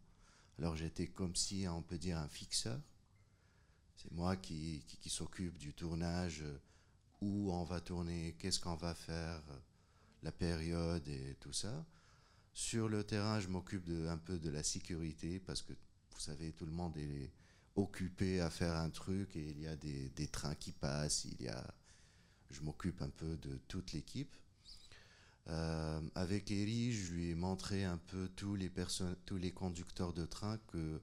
Alors 0.57 0.77
j'étais 0.77 1.07
comme 1.07 1.35
si, 1.35 1.65
on 1.67 1.81
peut 1.81 1.97
dire, 1.97 2.17
un 2.17 2.29
fixeur. 2.29 2.79
C'est 3.97 4.11
moi 4.13 4.37
qui, 4.37 4.85
qui, 4.87 5.09
s'occupe 5.09 5.57
du 5.57 5.73
tournage, 5.73 6.45
où 7.19 7.51
on 7.51 7.65
va 7.65 7.81
tourner, 7.81 8.37
qu'est-ce 8.39 8.61
qu'on 8.61 8.75
va 8.75 8.95
faire, 8.95 9.43
la 10.21 10.31
période 10.31 11.05
et 11.09 11.35
tout 11.41 11.51
ça. 11.51 11.85
Sur 12.53 12.87
le 12.87 13.03
terrain, 13.03 13.41
je 13.41 13.49
m'occupe 13.49 13.89
un 14.07 14.17
peu 14.17 14.39
de 14.39 14.49
la 14.49 14.63
sécurité 14.63 15.41
parce 15.41 15.61
que 15.61 15.73
vous 15.73 16.19
savez, 16.21 16.53
tout 16.53 16.65
le 16.65 16.71
monde 16.71 16.95
est 16.95 17.33
occupé 17.75 18.39
à 18.41 18.49
faire 18.49 18.75
un 18.75 18.89
truc 18.89 19.35
et 19.35 19.49
il 19.49 19.59
y 19.59 19.67
a 19.67 19.75
des, 19.75 20.09
des 20.09 20.27
trains 20.27 20.55
qui 20.55 20.71
passent, 20.71 21.25
il 21.25 21.41
y 21.41 21.47
a, 21.47 21.73
je 22.51 22.61
m'occupe 22.61 23.01
un 23.01 23.09
peu 23.09 23.37
de 23.37 23.57
toute 23.67 23.93
l'équipe. 23.93 24.35
Euh, 25.49 26.01
avec 26.15 26.51
Eri, 26.51 26.93
je 26.93 27.13
lui 27.13 27.29
ai 27.31 27.35
montré 27.35 27.83
un 27.83 27.97
peu 27.97 28.29
tous 28.35 28.55
les, 28.55 28.71
tous 29.25 29.37
les 29.37 29.51
conducteurs 29.51 30.13
de 30.13 30.25
train 30.25 30.57
que, 30.67 31.01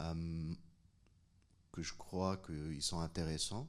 euh, 0.00 0.54
que 1.72 1.82
je 1.82 1.94
crois 1.94 2.38
qu'ils 2.38 2.82
sont 2.82 3.00
intéressants. 3.00 3.68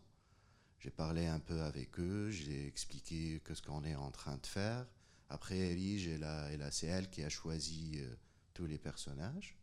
J'ai 0.80 0.91
parlé 0.91 1.26
un 1.26 1.39
peu 1.39 1.62
avec 1.62 2.00
eux, 2.00 2.30
j'ai 2.30 2.67
expliqué 2.67 3.41
ce 3.54 3.62
qu'on 3.62 3.84
est 3.84 3.95
en 3.95 4.12
train 4.12 4.38
de 4.38 4.45
faire. 4.45 4.86
Après, 5.30 5.58
Eri, 5.58 6.17
c'est 6.71 6.88
elle 6.88 7.10
qui 7.10 7.23
a 7.23 7.30
choisi 7.30 7.95
euh, 7.97 8.15
tous 8.54 8.65
les 8.65 8.78
personnages. 8.78 9.58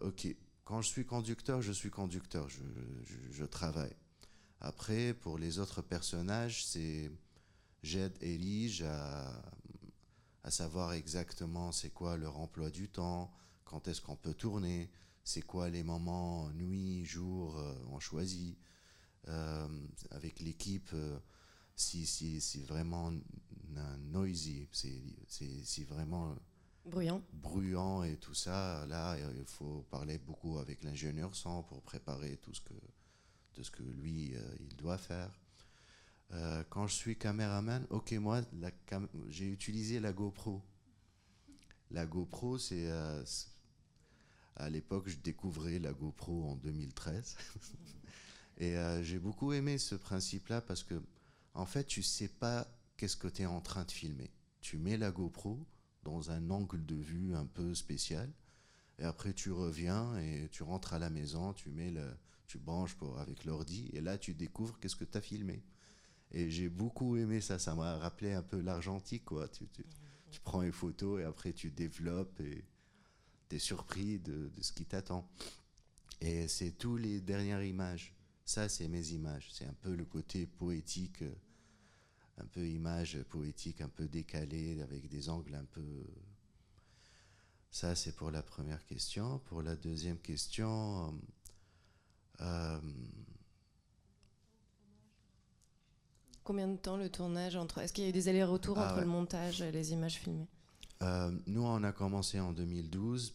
ok, 0.00 0.34
quand 0.64 0.80
je 0.80 0.88
suis 0.88 1.04
conducteur, 1.04 1.62
je 1.62 1.72
suis 1.72 1.90
conducteur, 1.90 2.48
je, 2.48 3.44
travaille. 3.44 3.94
Après, 4.60 5.14
pour 5.14 5.38
les 5.38 5.58
autres 5.58 5.82
personnages, 5.82 6.64
c'est 6.64 7.10
j'aide 7.82 8.16
Elige 8.22 8.82
à, 8.82 9.42
à, 10.42 10.50
savoir 10.50 10.94
exactement 10.94 11.70
c'est 11.70 11.90
quoi 11.90 12.16
leur 12.16 12.38
emploi 12.38 12.70
du 12.70 12.88
temps, 12.88 13.30
quand 13.64 13.88
est-ce 13.88 14.00
qu'on 14.00 14.16
peut 14.16 14.32
tourner, 14.32 14.90
c'est 15.22 15.42
quoi 15.42 15.68
les 15.68 15.82
moments 15.82 16.50
nuit, 16.50 17.04
jour, 17.04 17.58
euh, 17.58 17.74
on 17.90 17.98
choisit. 17.98 18.58
Euh, 19.28 19.68
avec 20.10 20.38
l'équipe, 20.40 20.90
euh, 20.92 21.18
si, 21.76 22.04
si, 22.04 22.42
si, 22.42 22.62
vraiment 22.62 23.10
noisy, 23.98 24.68
c'est 24.72 25.84
vraiment 25.84 26.36
bruyant. 26.84 27.22
bruyant 27.32 28.02
et 28.02 28.16
tout 28.16 28.34
ça, 28.34 28.86
là, 28.86 29.16
il 29.36 29.46
faut 29.46 29.84
parler 29.90 30.18
beaucoup 30.18 30.58
avec 30.58 30.82
l'ingénieur 30.82 31.34
son 31.34 31.62
pour 31.62 31.82
préparer 31.82 32.36
tout 32.38 32.54
ce 32.54 32.60
que 32.60 32.74
de 33.56 33.62
ce 33.62 33.70
que 33.70 33.82
lui, 33.82 34.34
euh, 34.34 34.56
il 34.60 34.76
doit 34.76 34.98
faire. 34.98 35.30
Euh, 36.32 36.64
quand 36.70 36.86
je 36.86 36.94
suis 36.94 37.16
caméraman, 37.16 37.86
ok, 37.90 38.12
moi, 38.12 38.42
j'ai 39.28 39.46
utilisé 39.46 40.00
la 40.00 40.12
GoPro. 40.12 40.62
La 41.90 42.06
GoPro, 42.06 42.58
c'est. 42.58 42.90
Euh, 42.90 43.24
à 44.56 44.70
l'époque, 44.70 45.08
je 45.08 45.16
découvrais 45.16 45.78
la 45.78 45.92
GoPro 45.92 46.44
en 46.44 46.56
2013. 46.56 47.36
Et 48.58 48.76
j'ai 49.02 49.18
beaucoup 49.18 49.52
aimé 49.52 49.78
ce 49.78 49.96
principe-là 49.96 50.60
parce 50.60 50.84
que, 50.84 51.02
en 51.54 51.66
fait, 51.66 51.82
tu 51.84 52.04
sais 52.04 52.28
pas 52.28 52.68
qu'est-ce 52.96 53.16
que 53.16 53.26
tu 53.26 53.42
es 53.42 53.46
en 53.46 53.60
train 53.60 53.82
de 53.82 53.90
filmer. 53.90 54.30
Tu 54.60 54.78
mets 54.78 54.96
la 54.96 55.10
GoPro 55.10 55.58
dans 56.04 56.30
un 56.30 56.50
angle 56.50 56.84
de 56.84 56.96
vue 56.96 57.34
un 57.34 57.46
peu 57.46 57.74
spécial. 57.74 58.30
Et 58.98 59.04
après, 59.04 59.32
tu 59.32 59.50
reviens 59.50 60.16
et 60.18 60.48
tu 60.52 60.62
rentres 60.62 60.94
à 60.94 60.98
la 60.98 61.10
maison, 61.10 61.52
tu 61.52 61.70
mets 61.70 61.90
le, 61.90 62.06
tu 62.46 62.58
branches 62.58 62.94
pour, 62.94 63.18
avec 63.18 63.44
l'ordi, 63.44 63.90
et 63.92 64.00
là, 64.00 64.18
tu 64.18 64.34
découvres 64.34 64.78
qu'est-ce 64.78 64.96
que 64.96 65.04
tu 65.04 65.18
as 65.18 65.20
filmé. 65.20 65.62
Et 66.30 66.50
j'ai 66.50 66.68
beaucoup 66.68 67.16
aimé 67.16 67.40
ça, 67.40 67.58
ça 67.58 67.74
m'a 67.74 67.96
rappelé 67.96 68.32
un 68.32 68.42
peu 68.42 68.60
l'argentique, 68.60 69.24
quoi. 69.24 69.48
Tu, 69.48 69.66
tu, 69.68 70.40
prends 70.42 70.62
une 70.62 70.72
photo 70.72 71.18
et 71.18 71.24
après 71.24 71.52
tu 71.52 71.70
développes 71.70 72.40
et 72.40 72.64
tu 73.48 73.56
es 73.56 73.58
surpris 73.60 74.18
de, 74.18 74.48
de 74.48 74.62
ce 74.62 74.72
qui 74.72 74.84
t'attend. 74.84 75.28
Et 76.20 76.48
c'est 76.48 76.72
tous 76.72 76.96
les 76.96 77.20
dernières 77.20 77.62
images. 77.62 78.14
Ça, 78.44 78.68
c'est 78.68 78.88
mes 78.88 79.12
images. 79.12 79.48
C'est 79.52 79.64
un 79.64 79.74
peu 79.74 79.94
le 79.94 80.04
côté 80.04 80.46
poétique, 80.46 81.22
euh, 81.22 81.34
un 82.38 82.46
peu 82.46 82.66
image 82.66 83.22
poétique, 83.24 83.80
un 83.80 83.88
peu 83.88 84.08
décalée, 84.08 84.80
avec 84.82 85.08
des 85.08 85.28
angles 85.28 85.54
un 85.54 85.64
peu. 85.64 86.04
Ça, 87.70 87.94
c'est 87.94 88.12
pour 88.12 88.30
la 88.30 88.42
première 88.42 88.84
question. 88.84 89.40
Pour 89.46 89.62
la 89.62 89.76
deuxième 89.76 90.18
question, 90.18 91.18
euh, 92.40 92.80
Combien 96.44 96.68
de 96.68 96.76
temps 96.76 96.98
le 96.98 97.08
tournage 97.08 97.56
entre 97.56 97.78
Est-ce 97.78 97.92
qu'il 97.94 98.04
y 98.04 98.06
a 98.06 98.10
eu 98.10 98.12
des 98.12 98.28
allers-retours 98.28 98.78
ah 98.78 98.90
entre 98.90 99.00
le 99.00 99.06
montage 99.06 99.62
et 99.62 99.72
les 99.72 99.92
images 99.92 100.16
filmées? 100.16 100.46
Euh, 101.02 101.32
Nous, 101.46 101.62
on 101.62 101.82
a 101.82 101.92
commencé 101.92 102.38
en 102.38 102.52
2012. 102.52 103.34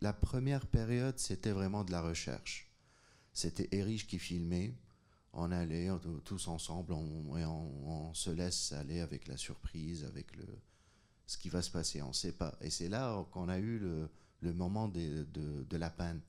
la 0.00 0.12
première 0.12 0.66
période, 0.66 1.16
c'était 1.18 1.52
vraiment 1.52 1.84
de 1.84 1.92
la 1.92 2.02
recherche. 2.02 2.72
C'était 3.32 3.68
Erich 3.70 4.08
qui 4.08 4.18
filmait. 4.18 4.74
On 5.36 5.50
allait 5.50 5.88
tous 6.24 6.46
ensemble, 6.46 6.92
on, 6.92 7.36
et 7.36 7.44
on, 7.44 8.14
se 8.14 8.30
laisse 8.30 8.72
aller 8.72 9.00
avec 9.00 9.26
la 9.26 9.36
surprise, 9.36 10.04
avec 10.04 10.36
le, 10.36 10.46
ce 11.26 11.36
qui 11.36 11.48
va 11.48 11.60
se 11.60 11.70
passer. 11.70 12.02
On 12.02 12.08
ne 12.08 12.12
sait 12.12 12.32
pas. 12.32 12.56
Et 12.60 12.70
c'est 12.70 12.88
là 12.88 13.26
qu'on 13.32 13.48
a 13.48 13.58
eu 13.58 13.78
le, 13.78 14.52
moment 14.52 14.88
de, 14.88 15.76
la 15.76 15.90
panne. 15.90 16.20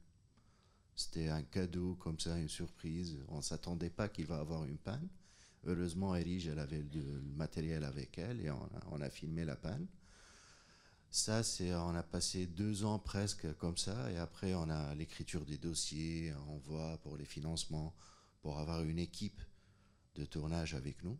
C'était 0.96 1.30
un 1.30 1.44
cadeau 1.44 1.96
comme 1.96 2.20
ça, 2.20 2.38
une 2.39 2.50
surprise. 2.50 3.20
On 3.28 3.38
ne 3.38 3.41
s'attendait 3.44 3.91
pas 3.91 4.10
qu'il 4.10 4.26
va 4.26 4.39
avoir 4.39 4.65
une 4.65 4.78
panne. 4.78 5.08
Heureusement, 5.65 6.15
Erige, 6.15 6.48
elle 6.48 6.60
avait 6.60 6.84
le, 6.94 7.22
matériel 7.36 7.84
avec 7.84 8.18
elle 8.18 8.41
et 8.41 8.50
on 8.50 9.02
a, 9.02 9.10
filmé 9.10 9.46
la 9.46 9.56
panne. 9.56 9.86
Ça, 11.12 11.41
on 11.60 11.96
a 11.96 12.04
passé 12.04 12.48
deux 12.48 12.84
ans 12.84 13.00
presque 13.00 13.54
comme 13.58 13.78
ça 13.78 14.12
et 14.12 14.18
après, 14.18 14.54
on 14.56 14.70
a 14.70 14.96
l'écriture 14.96 15.46
des 15.46 15.58
dossiers, 15.58 16.34
on 16.50 16.58
voit 16.58 16.98
pour 17.00 17.18
les 17.18 17.26
financements, 17.26 17.94
pour 18.45 18.60
avoir 18.60 18.84
une 18.84 18.99
équipe 18.99 19.41
de 20.13 20.23
tournage 20.23 20.75
avec 20.75 21.03
nous. 21.03 21.17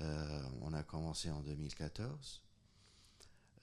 Euh, 0.00 0.42
on 0.62 0.72
a 0.72 0.82
commencé 0.82 1.30
en 1.30 1.42
2014. 1.42 2.42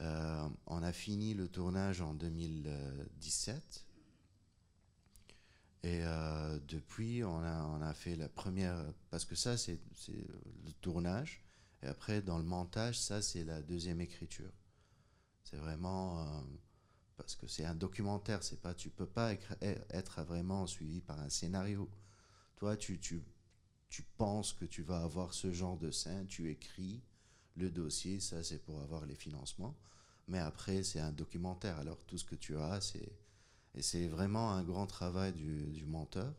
Euh, 0.01 0.47
on 0.67 0.83
a 0.83 0.93
fini 0.93 1.33
le 1.33 1.47
tournage 1.47 2.01
en 2.01 2.13
2017 2.13 3.87
et 5.81 6.01
euh, 6.03 6.59
depuis, 6.67 7.23
on 7.23 7.39
a, 7.39 7.63
on 7.63 7.81
a 7.81 7.95
fait 7.95 8.15
la 8.15 8.29
première, 8.29 8.93
parce 9.09 9.25
que 9.25 9.33
ça, 9.33 9.57
c'est 9.57 9.79
le 10.07 10.71
tournage. 10.81 11.43
Et 11.81 11.87
après, 11.87 12.21
dans 12.21 12.37
le 12.37 12.43
montage, 12.43 12.99
ça, 12.99 13.23
c'est 13.23 13.43
la 13.43 13.63
deuxième 13.63 14.01
écriture. 14.01 14.53
C'est 15.45 15.57
vraiment, 15.57 16.45
parce 17.17 17.35
que 17.35 17.47
c'est 17.47 17.65
un 17.65 17.73
documentaire, 17.73 18.43
c'est 18.43 18.61
pas, 18.61 18.75
tu 18.75 18.91
peux 18.91 19.07
pas 19.07 19.33
être 19.89 20.21
vraiment 20.21 20.67
suivi 20.67 21.01
par 21.01 21.19
un 21.19 21.29
scénario. 21.29 21.89
Toi, 22.61 22.77
tu, 22.77 22.99
tu, 22.99 23.23
tu 23.89 24.03
penses 24.19 24.53
que 24.53 24.65
tu 24.65 24.83
vas 24.83 25.01
avoir 25.01 25.33
ce 25.33 25.51
genre 25.51 25.79
de 25.79 25.89
scène, 25.89 26.27
tu 26.27 26.51
écris 26.51 27.01
le 27.55 27.71
dossier, 27.71 28.19
ça, 28.19 28.43
c'est 28.43 28.59
pour 28.59 28.79
avoir 28.81 29.07
les 29.07 29.15
financements. 29.15 29.75
Mais 30.27 30.37
après, 30.37 30.83
c'est 30.83 30.99
un 30.99 31.11
documentaire. 31.11 31.79
Alors, 31.79 31.97
tout 32.05 32.19
ce 32.19 32.23
que 32.23 32.35
tu 32.35 32.55
as, 32.57 32.79
c'est 32.79 33.17
et 33.73 33.81
c'est 33.81 34.05
vraiment 34.05 34.51
un 34.51 34.61
grand 34.61 34.85
travail 34.85 35.33
du, 35.33 35.71
du 35.71 35.87
monteur. 35.87 36.35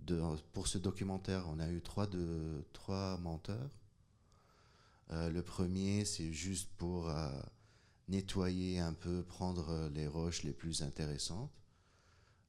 De, 0.00 0.20
pour 0.52 0.68
ce 0.68 0.76
documentaire, 0.76 1.46
on 1.48 1.60
a 1.60 1.70
eu 1.70 1.80
trois, 1.80 2.06
de, 2.06 2.62
trois 2.74 3.16
monteurs. 3.16 3.70
Euh, 5.12 5.30
le 5.30 5.42
premier, 5.42 6.04
c'est 6.04 6.30
juste 6.30 6.68
pour 6.76 7.08
euh, 7.08 7.40
nettoyer 8.08 8.80
un 8.80 8.92
peu, 8.92 9.22
prendre 9.22 9.88
les 9.94 10.08
roches 10.08 10.42
les 10.42 10.52
plus 10.52 10.82
intéressantes. 10.82 11.50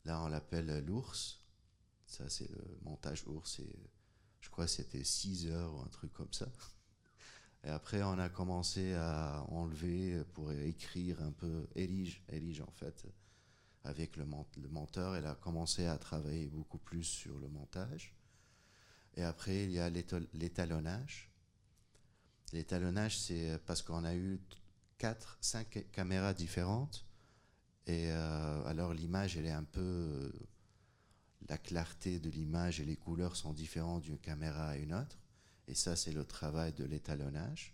Là, 0.03 0.21
on 0.21 0.27
l'appelle 0.27 0.83
l'ours. 0.85 1.38
Ça, 2.09 2.27
c'est 2.29 2.49
le 2.49 2.77
montage 2.81 3.25
ours. 3.27 3.59
Et 3.59 3.89
je 4.41 4.49
crois 4.49 4.65
que 4.65 4.71
c'était 4.71 5.03
6 5.03 5.47
heures 5.47 5.73
ou 5.75 5.79
un 5.79 5.87
truc 5.87 6.11
comme 6.13 6.33
ça. 6.33 6.47
Et 7.63 7.69
après, 7.69 8.01
on 8.03 8.17
a 8.19 8.29
commencé 8.29 8.93
à 8.93 9.45
enlever 9.49 10.23
pour 10.33 10.51
écrire 10.51 11.21
un 11.21 11.31
peu. 11.31 11.67
Elige, 11.75 12.23
Elige 12.29 12.61
en 12.61 12.71
fait 12.71 13.05
avec 13.83 14.17
le, 14.17 14.25
monteur. 14.25 15.15
Elle 15.15 15.25
a 15.25 15.35
commencé 15.35 15.85
à 15.85 15.97
travailler 15.97 16.47
beaucoup 16.47 16.77
plus 16.77 17.03
sur 17.03 17.37
le 17.39 17.47
montage. 17.47 18.15
Et 19.15 19.23
après, 19.23 19.65
il 19.65 19.71
y 19.71 19.79
a 19.79 19.89
l'étalonnage. 19.89 21.31
L'étalonnage, 22.53 23.19
c'est 23.19 23.59
parce 23.65 23.81
qu'on 23.81 24.03
a 24.03 24.15
eu 24.15 24.39
quatre, 24.97 25.37
cinq 25.41 25.85
caméras 25.91 26.33
différentes. 26.33 27.05
Et 27.85 28.11
euh, 28.11 28.63
alors 28.65 28.93
l'image, 28.93 29.37
elle 29.37 29.45
est 29.45 29.51
un 29.51 29.63
peu... 29.63 30.31
la 31.47 31.57
clarté 31.57 32.19
de 32.19 32.29
l'image 32.29 32.79
et 32.79 32.85
les 32.85 32.97
couleurs 32.97 33.35
sont 33.35 33.53
différentes 33.53 34.03
d'une 34.03 34.19
caméra 34.19 34.69
à 34.69 34.77
une 34.77 34.93
autre. 34.93 35.17
Et 35.67 35.75
ça, 35.75 35.95
c'est 35.95 36.11
le 36.11 36.25
travail 36.25 36.73
de 36.73 36.83
l'étalonnage. 36.83 37.73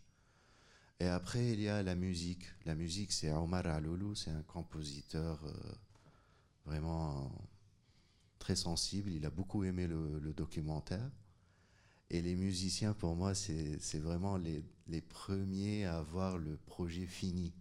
Et 0.99 1.07
après, 1.07 1.51
il 1.51 1.61
y 1.61 1.69
a 1.69 1.83
la 1.83 1.95
musique. 1.95 2.45
La 2.65 2.75
musique, 2.75 3.11
c'est 3.11 3.31
Omar 3.31 3.65
Aloulou, 3.67 4.15
c'est 4.15 4.31
un 4.31 4.43
compositeur 4.43 5.43
euh, 5.45 5.53
vraiment 6.65 7.31
très 8.39 8.55
sensible. 8.55 9.11
Il 9.11 9.25
a 9.25 9.29
beaucoup 9.29 9.63
aimé 9.63 9.87
le, 9.87 10.33
documentaire. 10.33 11.09
Et 12.09 12.21
les 12.21 12.35
musiciens, 12.35 12.93
pour 12.93 13.15
moi, 13.15 13.33
c'est 13.33 13.99
vraiment 13.99 14.37
les, 14.37 14.63
les, 14.87 15.01
premiers 15.01 15.85
à 15.85 15.97
avoir 15.97 16.37
le 16.37 16.55
projet 16.57 17.07
fini. 17.07 17.53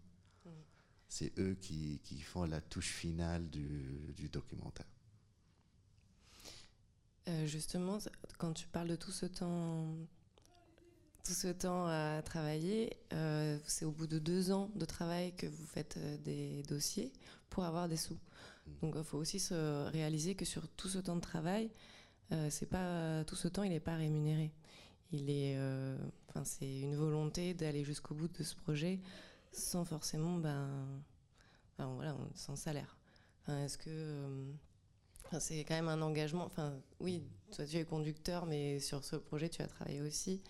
Mm. 0.44 0.50
C'est 1.08 1.38
eux 1.38 1.56
qui, 1.60 2.00
qui, 2.04 2.20
font 2.20 2.44
la 2.44 2.60
touche 2.60 2.90
finale 2.90 3.48
du, 3.50 4.12
du 4.14 4.28
documentaire. 4.28 4.93
Euh, 7.28 7.46
justement, 7.46 7.98
quand 8.38 8.52
tu 8.52 8.66
parles 8.66 8.88
de 8.88 8.96
tout 8.96 9.10
ce 9.10 9.24
temps, 9.24 9.86
tout 11.24 11.32
ce 11.32 11.48
temps 11.48 11.86
à 11.86 12.20
travailler, 12.22 12.98
euh, 13.14 13.58
c'est 13.64 13.86
au 13.86 13.92
bout 13.92 14.06
de 14.06 14.18
deux 14.18 14.52
ans 14.52 14.70
de 14.74 14.84
travail 14.84 15.34
que 15.34 15.46
vous 15.46 15.64
faites 15.64 15.96
euh, 15.96 16.18
des 16.18 16.62
dossiers 16.64 17.12
pour 17.48 17.64
avoir 17.64 17.88
des 17.88 17.96
sous. 17.96 18.14
Mm. 18.66 18.72
Donc, 18.82 18.94
il 18.98 19.04
faut 19.04 19.16
aussi 19.16 19.40
se 19.40 19.88
réaliser 19.90 20.34
que 20.34 20.44
sur 20.44 20.68
tout 20.68 20.88
ce 20.88 20.98
temps 20.98 21.16
de 21.16 21.20
travail, 21.20 21.70
c'est 22.50 22.66
pas 22.66 23.22
tout 23.26 23.36
ce 23.36 23.46
temps, 23.46 23.62
il 23.62 23.70
n'est 23.70 23.78
pas 23.78 23.94
rémunéré. 23.94 24.50
Il 25.12 25.30
est, 25.30 25.56
enfin, 26.28 26.42
c'est 26.42 26.80
une 26.80 26.96
volonté 26.96 27.54
d'aller 27.54 27.84
jusqu'au 27.84 28.16
bout 28.16 28.26
de 28.26 28.42
ce 28.42 28.56
projet 28.56 29.00
sans 29.52 29.84
forcément, 29.84 30.38
ben, 30.38 30.68
voilà, 31.78 32.16
sans 32.34 32.56
salaire. 32.56 32.96
est-ce 33.46 33.78
que 33.78 34.52
c'est 35.40 35.64
quand 35.64 35.74
même 35.74 35.88
un 35.88 36.02
engagement. 36.02 36.44
Enfin, 36.44 36.74
oui, 37.00 37.22
toi 37.52 37.66
tu 37.66 37.76
es 37.76 37.84
conducteur, 37.84 38.46
mais 38.46 38.80
sur 38.80 39.04
ce 39.04 39.16
projet 39.16 39.48
tu 39.48 39.62
as 39.62 39.66
travaillé 39.66 40.00
aussi. 40.00 40.42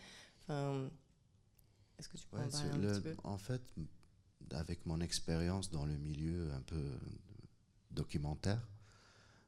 Est-ce 1.98 2.08
que 2.08 2.16
tu 2.16 2.26
peux 2.26 2.38
en 2.38 2.48
parler 2.48 2.70
un 2.70 2.92
petit 2.92 3.00
peu? 3.00 3.16
En 3.24 3.38
fait, 3.38 3.62
avec 4.50 4.84
mon 4.86 5.00
expérience 5.00 5.70
dans 5.70 5.86
le 5.86 5.96
milieu 5.96 6.52
un 6.52 6.60
peu 6.62 6.82
documentaire, 7.90 8.66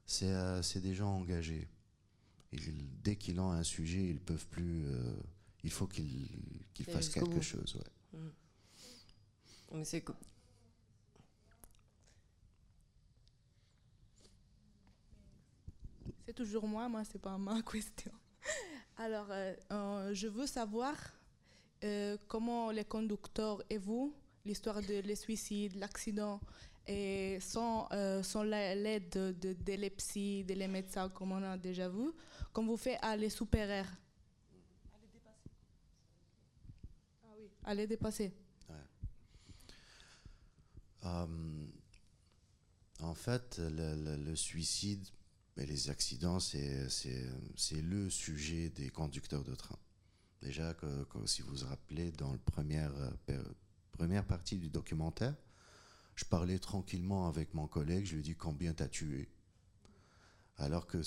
c'est 0.05 0.31
euh, 0.31 0.61
des 0.75 0.93
gens 0.93 1.13
engagés. 1.15 1.67
dès 3.03 3.17
qu'ils 3.17 3.39
ont 3.39 3.51
un 3.51 3.63
sujet, 3.63 4.05
ils 4.05 4.21
peuvent 4.21 4.47
plus. 4.47 4.85
Euh, 4.85 5.13
il 5.63 5.71
faut 5.71 5.87
qu'ils 5.87 6.29
fassent 6.89 7.09
quelque 7.09 7.41
chose. 7.41 7.75
Ouais. 7.75 8.19
Mmh. 8.19 8.29
Mais 9.73 9.85
c'est 9.85 10.03
C'est 16.27 16.33
toujours 16.33 16.67
moi, 16.67 16.89
moi, 16.89 17.05
c'est 17.05 17.21
pas 17.21 17.37
ma 17.37 17.61
question. 17.71 18.11
Alors, 18.97 19.27
euh, 19.31 19.53
euh, 19.71 20.13
je 20.13 20.27
veux 20.27 20.45
savoir 20.45 20.93
euh, 21.85 22.17
comment 22.27 22.69
les 22.69 22.83
conducteurs 22.83 23.63
et 23.69 23.77
vous, 23.77 24.13
l'histoire 24.43 24.81
de 24.81 24.99
les 24.99 25.15
suicides, 25.15 25.75
l'accident, 25.75 26.41
et 26.85 27.39
sans, 27.39 27.87
sans 28.23 28.43
l'aide 28.43 29.09
de, 29.09 29.31
de, 29.39 29.53
de, 29.53 29.73
les 29.73 29.89
psy, 29.89 30.43
de 30.43 30.53
les 30.53 30.67
médecins, 30.67 31.07
comme 31.07 31.31
on 31.31 31.41
a 31.43 31.57
déjà 31.57 31.87
vu, 31.87 32.11
comme 32.51 32.67
vous 32.67 32.75
faites 32.75 32.99
à 33.01 33.15
les 33.15 33.29
supérer. 33.29 33.79
À 33.79 33.83
les 34.99 35.07
dépasser. 35.13 35.51
Ah 37.23 37.33
oui, 37.37 37.49
à 37.63 37.73
les 37.73 37.87
dépasser. 37.87 38.33
en 43.01 43.13
fait, 43.15 43.59
le, 43.59 43.95
le, 43.95 44.17
le 44.17 44.35
suicide, 44.35 45.07
mais 45.57 45.65
les 45.65 45.89
accidents, 45.89 46.39
c'est 46.39 46.87
le 47.81 48.09
sujet 48.11 48.69
des 48.69 48.89
conducteurs 48.89 49.43
de 49.43 49.55
train. 49.55 49.79
Déjà, 50.41 50.75
si 51.25 51.41
vous 51.41 51.55
vous 51.55 51.65
rappelez, 51.65 52.11
dans 52.11 52.31
la 52.31 52.37
première, 52.37 52.93
euh, 53.29 53.43
première 53.91 54.23
partie 54.23 54.57
du 54.57 54.69
documentaire, 54.69 55.35
je 56.13 56.25
parlais 56.25 56.59
tranquillement 56.59 57.27
avec 57.27 57.55
mon 57.55 57.67
collègue, 57.67 58.05
je 58.05 58.15
lui 58.15 58.21
dit 58.21 58.35
combien 58.35 58.73
t'as 58.73 58.87
tué? 58.87 59.29
Alors 60.57 60.85
que 60.85 61.01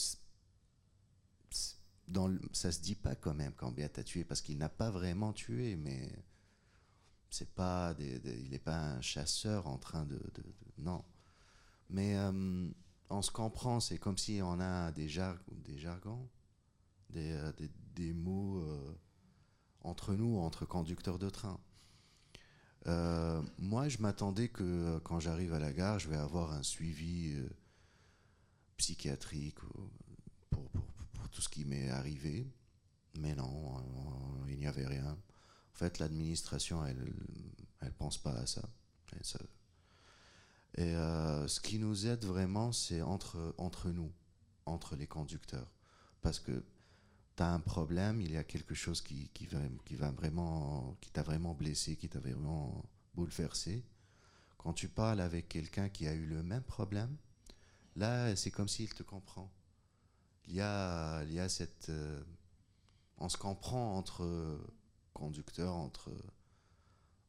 dans 2.08 2.36
ça 2.52 2.72
se 2.72 2.80
dit 2.80 2.96
pas 2.96 3.14
quand 3.14 3.34
même 3.34 3.52
combien 3.56 3.88
t'as 3.88 4.02
tué, 4.02 4.24
parce 4.24 4.42
qu'il 4.42 4.58
n'a 4.58 4.68
pas 4.68 4.90
vraiment 4.90 5.32
tué, 5.32 5.76
mais 5.76 6.12
c'est 7.30 7.54
pas 7.54 7.94
il 8.00 8.50
n'est 8.50 8.58
pas 8.58 8.76
un 8.76 9.00
chasseur 9.00 9.68
en 9.68 9.78
train 9.78 10.04
de, 10.06 10.20
non. 10.78 11.04
Mais 11.88 12.16
euh, 12.16 12.68
on 13.10 13.22
se 13.22 13.30
comprend, 13.30 13.80
c'est 13.80 13.98
comme 13.98 14.16
si 14.16 14.40
on 14.42 14.60
a 14.60 14.92
des, 14.92 15.08
jargons, 15.08 16.28
des, 17.10 17.32
euh, 17.32 18.14
mots 18.14 18.62
euh, 18.62 18.98
entre 19.82 20.14
nous, 20.14 20.38
entre 20.38 20.64
conducteurs 20.64 21.18
de 21.18 21.28
train. 21.28 21.60
Euh, 22.86 23.42
moi, 23.58 23.88
je 23.88 23.98
m'attendais 23.98 24.48
que 24.48 24.98
quand 25.00 25.20
j'arrive 25.20 25.52
à 25.52 25.58
la 25.58 25.72
gare, 25.72 25.98
je 25.98 26.08
vais 26.08 26.16
avoir 26.16 26.52
un 26.52 26.62
suivi 26.62 27.36
psychiatrique 28.76 29.58
pour, 30.48 30.70
tout 31.32 31.42
ce 31.42 31.48
qui 31.48 31.64
m'est 31.64 31.90
arrivé. 31.90 32.48
Mais 33.18 33.34
non, 33.34 33.84
il 34.48 34.56
n'y 34.56 34.66
avait 34.66 34.86
rien. 34.86 35.12
En 35.12 35.78
fait, 35.78 35.98
l'administration, 35.98 36.84
elle 36.86 37.12
ne 37.82 37.90
pense 37.90 38.18
pas 38.18 38.32
à 38.32 38.46
ça. 38.46 38.68
ça 39.22 39.38
et 40.76 40.94
euh, 40.94 41.48
ce 41.48 41.61
qui 41.61 41.78
nous 41.78 42.06
aide 42.06 42.24
vraiment, 42.24 42.72
c'est 42.72 43.02
entre, 43.02 43.54
entre 43.59 43.90
nous, 43.90 44.12
entre 44.66 44.96
les 44.96 45.06
conducteurs. 45.06 45.70
Parce 46.22 46.38
que 46.38 46.64
tu 47.37 47.42
as 47.42 47.52
un 47.52 47.61
problème, 47.61 48.20
il 48.20 48.33
y 48.33 48.37
a 48.37 48.44
quelque 48.44 48.74
chose 48.74 49.00
qui, 49.00 49.28
qui, 49.30 49.46
va, 49.96 50.11
vraiment, 50.12 50.96
qui 51.00 51.11
t'a 51.11 51.22
vraiment 51.22 51.54
blessé, 51.54 51.96
qui 51.96 52.09
t'a 52.09 52.20
vraiment 52.20 52.85
bouleversé. 53.14 53.85
Quand 54.59 54.72
tu 54.72 54.88
parles 54.88 55.20
avec 55.20 55.48
quelqu'un 55.48 55.88
qui 55.88 56.06
a 56.06 56.14
eu 56.14 56.26
le 56.26 56.42
même 56.42 56.62
problème, 56.62 57.16
là, 57.96 58.37
c'est 58.37 58.50
comme 58.50 58.68
s'il 58.68 58.92
te 58.94 59.02
comprend. 59.02 59.52
Il 60.46 60.54
y 60.54 60.61
a, 60.61 61.22
il 61.24 61.33
y 61.33 61.40
a 61.40 61.48
cette. 61.48 61.88
Euh, 61.88 62.22
on 63.18 63.28
se 63.28 63.37
comprend 63.37 63.96
entre 63.96 64.59
conducteurs, 65.12 65.74
entre, 65.74 66.11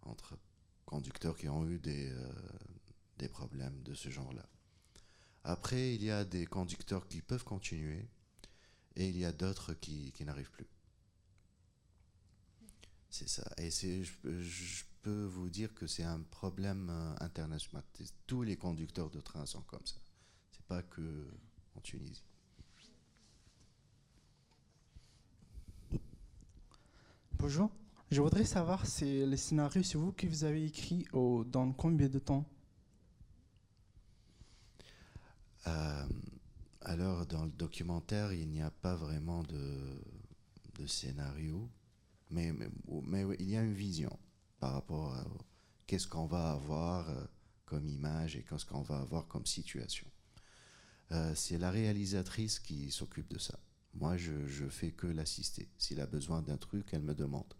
entre 0.03 0.37
conducteurs 0.85 1.37
qui 1.37 1.49
ont 1.49 1.65
eu 1.67 1.79
des, 1.79 2.09
euh, 2.09 2.33
problèmes 3.29 3.81
de 3.83 3.93
ce 3.93 4.09
genre-là. 4.09 4.47
Après, 5.43 5.95
il 5.95 6.03
y 6.03 6.11
a 6.11 6.23
des 6.23 6.45
conducteurs 6.45 7.07
qui 7.07 7.21
peuvent 7.21 7.43
continuer 7.43 8.07
et 8.95 9.09
il 9.09 9.17
y 9.17 9.25
a 9.25 9.31
d'autres 9.31 9.73
qui, 9.73 10.13
n'arrivent 10.21 10.51
plus. 10.51 10.67
C'est 13.09 13.27
ça. 13.27 13.49
Et 13.57 13.71
c'est, 13.71 14.03
je, 14.03 14.83
peux 15.01 15.25
vous 15.25 15.49
dire 15.49 15.73
que 15.73 15.87
c'est 15.87 16.03
un 16.03 16.21
problème 16.21 16.89
euh, 16.91 17.15
international. 17.21 17.83
Tous 18.27 18.43
les 18.43 18.55
conducteurs 18.55 19.09
de 19.09 19.19
train 19.19 19.47
sont 19.47 19.63
comme 19.63 19.83
ça. 19.83 19.95
C'est 20.51 20.65
pas 20.67 20.83
que 20.83 21.27
en 21.75 21.81
Tunisie. 21.81 22.23
Bonjour. 27.39 27.71
Je 28.11 28.21
voudrais 28.21 28.45
savoir 28.45 28.85
si 28.85 29.25
les 29.25 29.37
scénarios, 29.37 29.81
c'est 29.81 29.97
vous 29.97 30.11
qui 30.11 30.27
vous 30.27 30.43
avez 30.43 30.65
écrit 30.65 31.07
dans 31.13 31.71
combien 31.71 32.09
de 32.09 32.19
temps? 32.19 32.45
Euh, 35.67 36.07
alors, 36.81 37.25
dans 37.27 37.45
le 37.45 37.51
documentaire, 37.51 38.33
il 38.33 38.49
n'y 38.49 38.61
a 38.61 38.71
pas 38.71 38.95
vraiment 38.95 39.43
de, 39.43 40.87
scénario, 40.87 41.69
mais, 42.31 42.51
il 43.37 43.49
y 43.49 43.55
a 43.55 43.61
une 43.61 43.75
vision 43.75 44.17
par 44.59 44.73
rapport 44.73 45.13
à 45.13 45.23
qu'est-ce 45.85 46.07
qu'on 46.07 46.25
va 46.25 46.53
avoir 46.53 47.07
euh, 47.07 47.23
comme 47.65 47.87
image 47.87 48.35
et 48.35 48.41
qu'est-ce 48.41 48.65
qu'on 48.65 48.81
va 48.81 48.97
avoir 48.97 49.27
comme 49.27 49.45
situation. 49.45 50.07
Euh, 51.11 51.35
c'est 51.35 51.59
la 51.59 51.69
réalisatrice 51.69 52.57
qui 52.57 52.89
s'occupe 52.89 53.29
de 53.29 53.37
ça. 53.37 53.59
Moi, 53.93 54.17
je, 54.17 54.47
je 54.47 54.65
fais 54.65 54.91
que 54.91 55.05
l'assister. 55.05 55.69
S'il 55.77 56.01
a 56.01 56.07
besoin 56.07 56.41
d'un 56.41 56.57
truc, 56.57 56.87
elle 56.93 57.03
me 57.03 57.13
demande. 57.13 57.53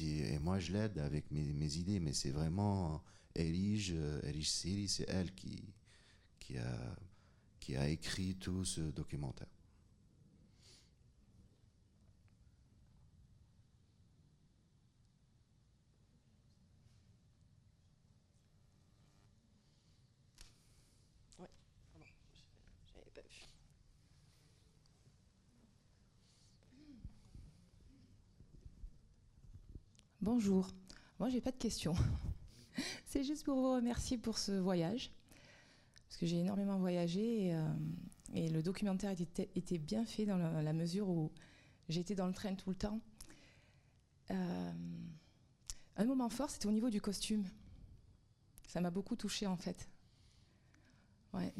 Et 0.00 0.38
moi, 0.40 0.58
je 0.58 0.72
l'aide 0.72 0.98
avec 0.98 1.30
mes, 1.30 1.76
idées, 1.76 2.00
mais 2.00 2.12
c'est 2.12 2.30
vraiment 2.32 3.02
Elige, 3.34 3.94
Elige 4.24 4.50
Siri, 4.50 4.88
c'est 4.88 5.08
elle 5.08 5.32
qui, 5.34 5.72
qui 7.60 7.76
a, 7.76 7.88
écrit 7.88 8.34
tout 8.36 8.64
ce 8.64 8.80
documentaire. 8.80 9.46
Bonjour, 30.20 30.68
moi 31.18 31.30
j'ai 31.30 31.40
pas 31.40 31.52
de 31.52 31.56
questions. 31.56 31.94
C'est 33.06 33.24
juste 33.24 33.44
pour 33.44 33.56
vous 33.56 33.72
remercier 33.72 34.18
pour 34.18 34.36
ce 34.36 34.52
voyage 34.52 35.10
que 36.18 36.26
j'ai 36.26 36.38
énormément 36.40 36.78
voyagé 36.78 37.46
et, 37.46 37.54
euh, 37.54 37.68
le 38.34 38.60
documentaire 38.60 39.14
était, 39.20 39.78
bien 39.78 40.04
fait 40.04 40.26
dans 40.26 40.36
la, 40.36 40.72
mesure 40.72 41.08
où 41.08 41.32
j'étais 41.88 42.14
dans 42.14 42.26
le 42.26 42.34
train 42.34 42.54
tout 42.54 42.68
le 42.70 42.76
temps. 42.76 43.00
Euh, 44.30 44.72
un 45.96 46.04
moment 46.04 46.28
fort, 46.28 46.50
c'était 46.50 46.66
au 46.66 46.72
niveau 46.72 46.90
du 46.90 47.00
costume. 47.00 47.44
Ça 48.66 48.80
m'a 48.80 48.90
beaucoup 48.90 49.16
touché 49.16 49.46
en 49.46 49.56
fait. 49.56 49.88
Ouais, 51.32 51.54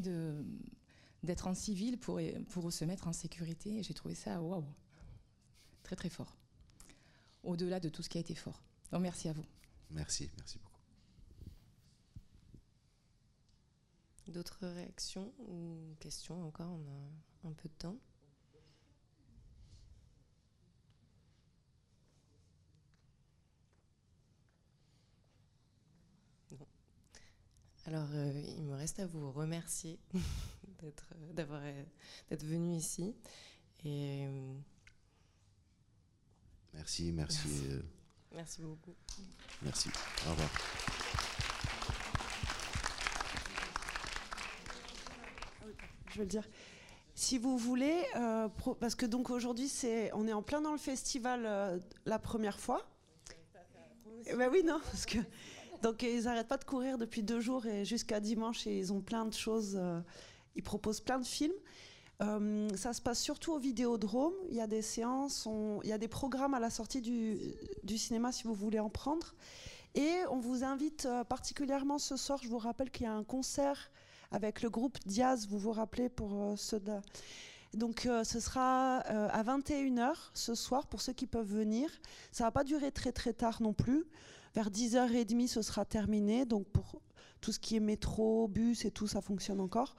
d'être 1.22 1.46
en 1.46 1.54
civil 1.54 1.98
pour, 1.98 2.20
pour 2.50 2.72
se 2.72 2.84
mettre 2.84 3.08
en 3.08 3.12
sécurité. 3.12 3.82
J'ai 3.82 3.94
trouvé 3.94 4.14
ça 4.14 4.42
waouh, 4.42 4.64
très 5.82 5.96
très 5.96 6.10
fort. 6.10 6.36
Au-delà 7.44 7.80
de 7.80 7.88
tout 7.88 8.02
ce 8.02 8.08
qui 8.08 8.18
a 8.18 8.20
été 8.20 8.34
fort. 8.34 8.62
Donc 8.92 9.02
merci 9.02 9.28
à 9.28 9.32
vous. 9.32 9.44
Merci, 9.90 10.28
merci 10.36 10.58
beaucoup. 10.58 10.67
D'autres 14.28 14.66
réactions 14.66 15.32
ou 15.38 15.94
questions 16.00 16.44
encore? 16.46 16.70
On 16.70 17.46
a 17.46 17.48
un 17.48 17.52
peu 17.52 17.68
de 17.68 17.74
temps. 17.74 17.98
Alors, 27.86 28.08
euh, 28.12 28.42
il 28.58 28.64
me 28.64 28.74
reste 28.74 29.00
à 29.00 29.06
vous 29.06 29.32
remercier 29.32 29.98
d'être, 30.82 31.06
d'avoir, 31.32 31.62
d'être 32.28 32.44
venu 32.44 32.76
ici. 32.76 33.14
Et, 33.82 34.26
euh, 34.26 34.58
Merci, 36.74 37.12
merci. 37.12 37.48
Merci. 37.48 37.66
euh, 37.70 37.82
merci 38.34 38.60
beaucoup. 38.60 38.94
merci. 39.62 39.88
Au 40.26 40.30
revoir. 40.32 40.50
Je 46.18 46.22
veux 46.22 46.28
dire. 46.28 46.48
Si 47.14 47.38
vous 47.38 47.56
voulez, 47.56 47.96
euh, 48.16 48.48
parce 48.80 48.94
que 48.94 49.06
donc 49.06 49.30
aujourd'hui 49.30 49.68
c'est, 49.68 50.12
on 50.14 50.26
est 50.26 50.32
en 50.32 50.42
plein 50.42 50.60
dans 50.60 50.72
le 50.72 50.78
festival 50.78 51.44
euh, 51.46 51.78
la 52.06 52.18
première 52.18 52.58
fois. 52.58 52.88
Eh 54.26 54.34
ben 54.34 54.48
oui 54.52 54.62
non, 54.64 54.80
parce 54.84 55.06
que 55.06 55.18
donc 55.82 56.02
ils 56.02 56.24
n'arrêtent 56.24 56.48
pas 56.48 56.56
de 56.56 56.64
courir 56.64 56.98
depuis 56.98 57.22
deux 57.22 57.40
jours 57.40 57.66
et 57.66 57.84
jusqu'à 57.84 58.18
dimanche 58.18 58.66
et 58.66 58.76
ils 58.76 58.92
ont 58.92 59.00
plein 59.00 59.24
de 59.24 59.32
choses. 59.32 59.76
euh, 59.76 60.00
ils 60.56 60.62
proposent 60.62 61.00
plein 61.00 61.20
de 61.20 61.26
films. 61.26 61.52
Ça 62.20 62.92
se 62.92 63.00
passe 63.00 63.20
surtout 63.20 63.52
au 63.52 63.58
Vidéodrome. 63.58 64.34
Il 64.48 64.56
y 64.56 64.60
a 64.60 64.66
des 64.66 64.82
séances, 64.82 65.46
il 65.84 65.88
y 65.88 65.92
a 65.92 65.98
des 65.98 66.08
programmes 66.08 66.52
à 66.54 66.58
la 66.58 66.68
sortie 66.68 67.00
du, 67.00 67.96
cinéma 67.96 68.32
si 68.32 68.42
vous 68.42 68.54
voulez 68.54 68.80
en 68.80 68.90
prendre. 68.90 69.36
Et 69.94 70.16
on 70.28 70.40
vous 70.40 70.64
invite 70.64 71.08
particulièrement 71.28 71.98
ce 71.98 72.16
soir. 72.16 72.40
Je 72.42 72.48
vous 72.48 72.58
rappelle 72.58 72.90
qu'il 72.90 73.04
y 73.04 73.08
a 73.08 73.12
un 73.12 73.22
concert 73.22 73.92
avec 74.30 74.62
le 74.62 74.70
groupe 74.70 74.98
Diaz. 75.06 75.46
Vous 75.48 75.58
vous 75.58 75.72
rappelez 75.72 76.08
pour 76.08 76.34
euh, 76.34 76.56
ceux 76.56 76.80
de. 76.80 76.92
Donc 77.74 78.06
euh, 78.06 78.24
ce 78.24 78.40
sera 78.40 79.02
euh, 79.10 79.28
à 79.30 79.42
21h 79.42 80.14
ce 80.32 80.54
soir 80.54 80.86
pour 80.86 81.00
ceux 81.02 81.12
qui 81.12 81.26
peuvent 81.26 81.46
venir. 81.46 81.90
Ça 82.32 82.44
va 82.44 82.50
pas 82.50 82.64
durer 82.64 82.92
très 82.92 83.12
très 83.12 83.32
tard 83.32 83.62
non 83.62 83.72
plus. 83.72 84.06
Vers 84.54 84.70
10h30 84.70 85.48
ce 85.48 85.62
sera 85.62 85.84
terminé. 85.84 86.44
Donc 86.44 86.66
pour 86.68 87.00
tout 87.40 87.52
ce 87.52 87.58
qui 87.58 87.76
est 87.76 87.80
métro, 87.80 88.48
bus 88.48 88.84
et 88.84 88.90
tout, 88.90 89.06
ça 89.06 89.20
fonctionne 89.20 89.60
encore. 89.60 89.94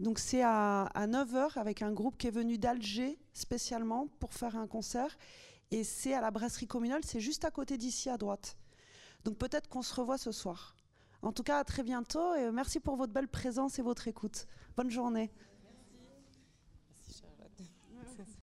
Donc 0.00 0.18
c'est 0.18 0.42
à, 0.42 0.82
à 0.86 1.06
9h 1.06 1.58
avec 1.58 1.82
un 1.82 1.92
groupe 1.92 2.16
qui 2.18 2.26
est 2.26 2.32
venu 2.32 2.58
d'Alger 2.58 3.18
spécialement 3.32 4.08
pour 4.18 4.34
faire 4.34 4.56
un 4.56 4.66
concert. 4.66 5.16
Et 5.70 5.84
c'est 5.84 6.14
à 6.14 6.20
la 6.20 6.30
brasserie 6.30 6.66
communale, 6.66 7.02
c'est 7.04 7.20
juste 7.20 7.44
à 7.44 7.50
côté 7.50 7.78
d'ici 7.78 8.10
à 8.10 8.18
droite. 8.18 8.56
Donc 9.24 9.38
peut-être 9.38 9.68
qu'on 9.68 9.82
se 9.82 9.94
revoit 9.94 10.18
ce 10.18 10.32
soir. 10.32 10.76
En 11.24 11.32
tout 11.32 11.42
cas, 11.42 11.58
à 11.58 11.64
très 11.64 11.82
bientôt 11.82 12.34
et 12.34 12.50
merci 12.52 12.80
pour 12.80 12.96
votre 12.96 13.12
belle 13.12 13.28
présence 13.28 13.78
et 13.78 13.82
votre 13.82 14.08
écoute. 14.08 14.46
Bonne 14.76 14.90
journée. 14.90 15.30